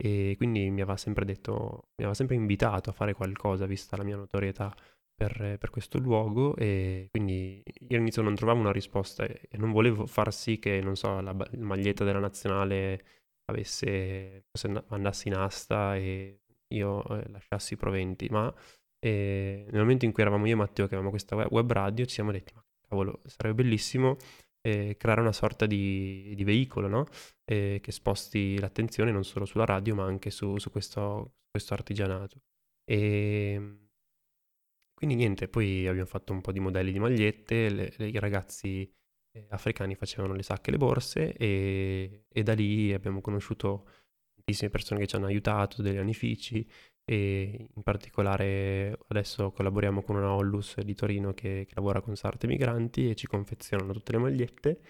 e 0.00 0.34
quindi 0.36 0.70
mi 0.70 0.80
aveva 0.80 0.96
sempre 0.96 1.24
detto, 1.24 1.88
mi 1.96 2.04
aveva 2.04 2.14
sempre 2.14 2.36
invitato 2.36 2.90
a 2.90 2.92
fare 2.92 3.14
qualcosa 3.14 3.66
vista 3.66 3.96
la 3.96 4.04
mia 4.04 4.16
notorietà 4.16 4.72
per, 5.12 5.56
per 5.58 5.70
questo 5.70 5.98
luogo 5.98 6.54
e 6.54 7.08
quindi 7.10 7.60
io 7.64 7.96
all'inizio 7.96 8.22
non 8.22 8.36
trovavo 8.36 8.60
una 8.60 8.70
risposta 8.70 9.24
e 9.24 9.48
non 9.56 9.72
volevo 9.72 10.06
far 10.06 10.32
sì 10.32 10.60
che, 10.60 10.80
non 10.80 10.94
so, 10.94 11.20
la 11.20 11.34
maglietta 11.56 12.04
della 12.04 12.20
nazionale 12.20 13.02
avesse, 13.46 14.44
andasse 14.88 15.28
in 15.28 15.34
asta 15.34 15.96
e 15.96 16.42
io 16.68 17.04
eh, 17.08 17.28
lasciassi 17.30 17.74
i 17.74 17.76
proventi, 17.76 18.28
ma 18.30 18.54
e 19.00 19.66
nel 19.70 19.80
momento 19.80 20.04
in 20.04 20.12
cui 20.12 20.22
eravamo 20.22 20.46
io 20.46 20.52
e 20.52 20.56
Matteo 20.56 20.86
che 20.86 20.94
avevamo 20.94 21.10
questa 21.10 21.34
web 21.36 21.72
radio, 21.72 22.04
ci 22.04 22.14
siamo 22.14 22.30
detti, 22.32 22.52
ma 22.54 22.64
cavolo, 22.88 23.20
sarebbe 23.24 23.62
bellissimo 23.62 24.16
eh, 24.68 24.96
creare 24.96 25.20
una 25.20 25.32
sorta 25.32 25.66
di, 25.66 26.32
di 26.34 26.44
veicolo, 26.44 26.88
no? 26.88 27.06
Eh, 27.44 27.78
che 27.82 27.92
sposti 27.92 28.58
l'attenzione 28.58 29.10
non 29.12 29.24
solo 29.24 29.44
sulla 29.44 29.64
radio, 29.64 29.94
ma 29.94 30.04
anche 30.04 30.30
su, 30.30 30.58
su 30.58 30.70
questo, 30.70 31.36
questo 31.50 31.74
artigianato. 31.74 32.40
E 32.84 33.78
quindi 34.94 35.14
niente, 35.14 35.48
poi 35.48 35.86
abbiamo 35.86 36.06
fatto 36.08 36.32
un 36.32 36.40
po' 36.40 36.50
di 36.52 36.58
modelli 36.60 36.90
di 36.92 36.98
magliette, 36.98 37.68
le- 37.70 37.92
le- 37.96 38.08
i 38.08 38.18
ragazzi 38.18 38.90
eh, 39.32 39.46
africani 39.50 39.94
facevano 39.94 40.34
le 40.34 40.42
sacche 40.42 40.70
e 40.70 40.72
le 40.72 40.78
borse 40.78 41.32
e, 41.34 42.24
e 42.28 42.42
da 42.42 42.52
lì 42.54 42.92
abbiamo 42.92 43.20
conosciuto 43.20 43.88
tantissime 44.34 44.70
persone 44.70 45.00
che 45.00 45.06
ci 45.06 45.14
hanno 45.16 45.26
aiutato, 45.26 45.82
degli 45.82 45.98
anifici 45.98 46.68
e 47.08 47.70
in 47.74 47.82
particolare 47.82 48.98
adesso 49.08 49.50
collaboriamo 49.50 50.02
con 50.02 50.16
una 50.16 50.34
Ollus 50.34 50.78
di 50.80 50.94
Torino 50.94 51.32
che, 51.32 51.64
che 51.66 51.72
lavora 51.74 52.02
con 52.02 52.14
sarte 52.16 52.46
migranti 52.46 53.08
e 53.08 53.14
ci 53.14 53.26
confezionano 53.26 53.94
tutte 53.94 54.12
le 54.12 54.18
magliette 54.18 54.80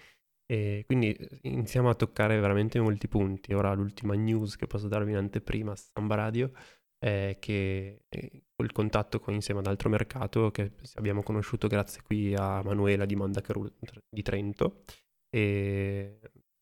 e 0.45 0.83
quindi 0.85 1.13
eh, 1.13 1.39
iniziamo 1.43 1.87
a 1.89 1.95
toccare 1.95 2.37
veramente 2.37 2.77
molti 2.81 3.07
punti. 3.07 3.53
Ora 3.53 3.71
l'ultima 3.73 4.15
news 4.15 4.57
che 4.57 4.67
posso 4.67 4.89
darvi 4.89 5.11
in 5.11 5.17
anteprima 5.17 5.71
a 5.71 5.75
Samba 5.77 6.15
Radio 6.15 6.51
è 6.97 7.37
che 7.39 8.03
eh, 8.09 8.43
col 8.53 8.73
contatto 8.73 9.21
con, 9.21 9.33
insieme 9.33 9.61
ad 9.61 9.67
altro 9.67 9.87
mercato 9.89 10.51
che 10.51 10.73
abbiamo 10.95 11.23
conosciuto 11.23 11.67
grazie 11.67 12.01
qui 12.01 12.33
a 12.35 12.61
Manuela 12.63 13.05
di 13.05 13.15
Mandacaru 13.15 13.65
di 14.09 14.21
Trento 14.21 14.83
e 15.29 16.19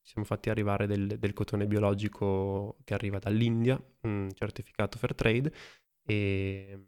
siamo 0.08 0.26
fatti 0.26 0.50
arrivare 0.50 0.88
del, 0.88 1.20
del 1.20 1.34
cotone 1.34 1.68
biologico 1.68 2.78
che 2.86 2.94
arriva 2.94 3.20
dall'India, 3.20 3.78
un 4.04 4.30
certificato 4.34 4.98
fair 4.98 5.14
trade 5.14 5.52
e 6.06 6.88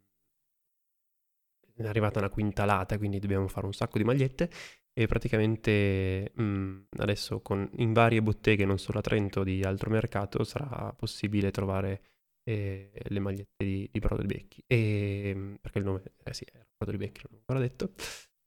è 1.74 1.86
arrivata 1.86 2.18
una 2.18 2.30
quintalata, 2.30 2.96
quindi 2.98 3.18
dobbiamo 3.18 3.46
fare 3.48 3.66
un 3.66 3.72
sacco 3.72 3.98
di 3.98 4.04
magliette 4.04 4.50
e 4.92 5.06
praticamente 5.06 6.32
mh, 6.34 6.86
adesso 6.98 7.40
con, 7.40 7.68
in 7.76 7.92
varie 7.92 8.22
botteghe, 8.22 8.64
non 8.64 8.78
solo 8.78 8.98
a 8.98 9.02
Trento, 9.02 9.42
di 9.44 9.62
altro 9.62 9.90
mercato, 9.90 10.42
sarà 10.44 10.92
possibile 10.94 11.50
trovare 11.50 12.02
eh, 12.42 12.90
le 13.08 13.20
magliette 13.20 13.64
di, 13.64 13.88
di 13.90 13.98
Brodo 13.98 14.22
di 14.22 14.28
Becchi. 14.28 14.62
E, 14.66 15.32
mh, 15.34 15.56
perché 15.60 15.78
il 15.78 15.84
nome, 15.84 16.02
eh 16.24 16.34
sì, 16.34 16.44
era 16.52 16.66
Brodo 16.76 16.92
di 16.96 16.98
Becchi, 16.98 17.20
non 17.24 17.32
l'ho 17.32 17.38
ancora 17.38 17.60
detto. 17.60 17.92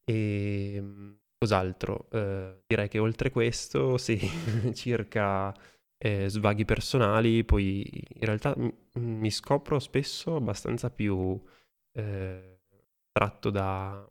E 0.05 0.81
mh, 0.81 1.19
cos'altro? 1.43 2.07
Eh, 2.11 2.63
direi 2.67 2.87
che 2.89 2.99
oltre 2.99 3.29
questo, 3.31 3.97
sì, 3.97 4.17
circa 4.73 5.53
eh, 5.97 6.27
svaghi 6.29 6.65
personali, 6.65 7.43
poi 7.43 7.83
in 8.15 8.25
realtà 8.25 8.53
m- 8.57 8.71
mi 8.99 9.31
scopro 9.31 9.79
spesso 9.79 10.35
abbastanza 10.35 10.89
più 10.89 11.41
eh, 11.93 12.59
tratto 13.11 13.49
da- 13.49 14.07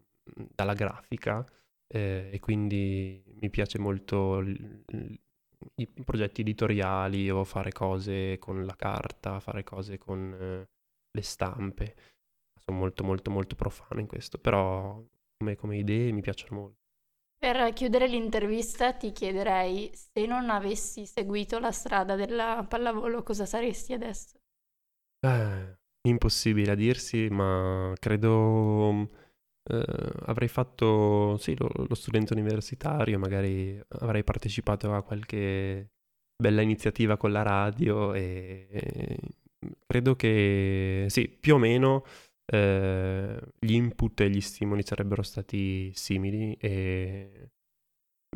dalla 0.55 0.75
grafica 0.75 1.45
eh, 1.89 2.31
e 2.33 2.41
quindi 2.41 3.23
mi 3.41 3.51
piace 3.51 3.79
molto 3.79 4.41
l- 4.41 4.83
l- 4.87 5.15
i 5.77 5.87
progetti 6.05 6.41
editoriali 6.43 7.31
o 7.31 7.45
fare 7.45 7.73
cose 7.73 8.39
con 8.39 8.65
la 8.65 8.75
carta, 8.77 9.41
fare 9.41 9.63
cose 9.65 9.99
con 9.99 10.33
eh, 10.39 10.69
le 11.11 11.23
stampe. 11.23 11.95
Sono 12.59 12.79
molto 12.79 13.05
molto 13.05 13.31
molto 13.31 13.55
profano 13.57 14.01
in 14.01 14.07
questo, 14.07 14.39
però 14.39 15.03
come, 15.37 15.57
come 15.57 15.79
idee 15.79 16.13
mi 16.13 16.21
piacciono 16.21 16.61
molto. 16.61 16.81
Per 17.43 17.73
chiudere 17.73 18.07
l'intervista 18.07 18.93
ti 18.93 19.11
chiederei 19.11 19.91
se 19.93 20.27
non 20.27 20.49
avessi 20.49 21.07
seguito 21.07 21.59
la 21.59 21.73
strada 21.73 22.15
della 22.15 22.65
pallavolo 22.69 23.25
cosa 23.25 23.47
saresti 23.47 23.93
adesso? 23.93 24.39
Eh, 25.19 25.77
impossibile 26.03 26.71
a 26.71 26.75
dirsi, 26.77 27.27
ma 27.31 27.93
credo 27.99 29.09
eh, 29.65 29.85
avrei 30.27 30.47
fatto, 30.47 31.37
sì, 31.39 31.57
lo, 31.59 31.69
lo 31.75 31.95
studente 31.97 32.33
universitario, 32.33 33.19
magari 33.19 33.77
avrei 33.89 34.23
partecipato 34.23 34.95
a 34.95 35.03
qualche 35.03 35.91
bella 36.41 36.61
iniziativa 36.61 37.17
con 37.17 37.33
la 37.33 37.43
radio 37.43 38.15
e, 38.15 38.69
e 38.71 39.19
credo 39.85 40.15
che, 40.15 41.07
sì, 41.09 41.29
più 41.29 41.57
o 41.57 41.59
meno 41.59 42.05
eh, 42.53 43.41
gli 43.59 43.73
input 43.75 44.21
e 44.21 44.31
gli 44.31 44.41
stimoli 44.41 44.83
sarebbero 44.85 45.23
stati 45.23 45.91
simili 45.95 46.55
e 46.61 47.51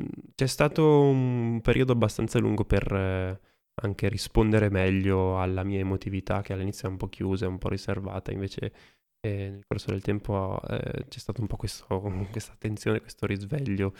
mm, 0.00 0.04
c'è 0.34 0.46
stato 0.46 1.00
un 1.02 1.60
periodo 1.62 1.92
abbastanza 1.92 2.38
lungo 2.38 2.64
per 2.64 2.92
eh, 2.92 3.40
anche 3.82 4.08
rispondere 4.08 4.70
meglio 4.70 5.40
alla 5.40 5.62
mia 5.64 5.78
emotività 5.80 6.42
che 6.42 6.52
all'inizio 6.52 6.88
è 6.88 6.90
un 6.90 6.96
po' 6.96 7.08
chiusa, 7.08 7.48
un 7.48 7.58
po' 7.58 7.68
riservata, 7.68 8.32
invece 8.32 8.72
eh, 9.20 9.50
nel 9.50 9.64
corso 9.66 9.90
del 9.90 10.02
tempo 10.02 10.60
eh, 10.68 11.06
c'è 11.08 11.18
stato 11.18 11.40
un 11.42 11.46
po' 11.46 11.56
questo, 11.56 11.86
questa 12.30 12.52
attenzione, 12.52 13.00
questo 13.00 13.26
risveglio 13.26 13.94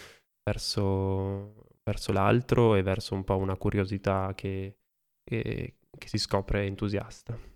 verso, 0.44 1.66
verso 1.82 2.12
l'altro 2.12 2.74
e 2.74 2.82
verso 2.82 3.14
un 3.14 3.24
po' 3.24 3.36
una 3.36 3.56
curiosità 3.56 4.32
che, 4.34 4.76
che- 5.24 5.76
che 5.98 6.08
si 6.08 6.18
scopre 6.18 6.64
entusiasta. 6.66 7.55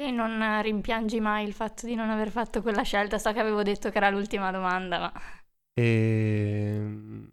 E 0.00 0.10
non 0.10 0.62
rimpiangi 0.62 1.20
mai 1.20 1.46
il 1.46 1.52
fatto 1.52 1.84
di 1.84 1.94
non 1.94 2.08
aver 2.08 2.30
fatto 2.30 2.62
quella 2.62 2.80
scelta? 2.80 3.18
So 3.18 3.34
che 3.34 3.40
avevo 3.40 3.62
detto 3.62 3.90
che 3.90 3.98
era 3.98 4.08
l'ultima 4.08 4.50
domanda, 4.50 4.98
ma 4.98 5.12
E... 5.74 7.28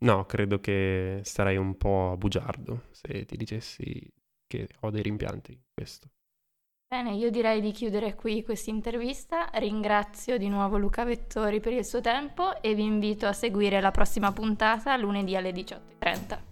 No, 0.00 0.26
credo 0.26 0.60
che 0.60 1.20
sarei 1.24 1.56
un 1.56 1.78
po' 1.78 2.16
bugiardo 2.18 2.88
se 2.90 3.24
ti 3.24 3.38
dicessi 3.38 4.06
che 4.46 4.68
ho 4.80 4.90
dei 4.90 5.00
rimpianti 5.00 5.52
in 5.52 5.60
questo. 5.72 6.10
Bene, 6.86 7.14
io 7.14 7.30
direi 7.30 7.62
di 7.62 7.70
chiudere 7.70 8.14
qui 8.14 8.44
questa 8.44 8.68
intervista. 8.68 9.48
Ringrazio 9.54 10.36
di 10.36 10.50
nuovo 10.50 10.76
Luca 10.76 11.04
Vettori 11.04 11.58
per 11.60 11.72
il 11.72 11.86
suo 11.86 12.02
tempo 12.02 12.60
e 12.60 12.74
vi 12.74 12.82
invito 12.82 13.28
a 13.28 13.32
seguire 13.32 13.80
la 13.80 13.92
prossima 13.92 14.30
puntata 14.30 14.94
lunedì 14.98 15.36
alle 15.36 15.52
18.30. 15.52 16.49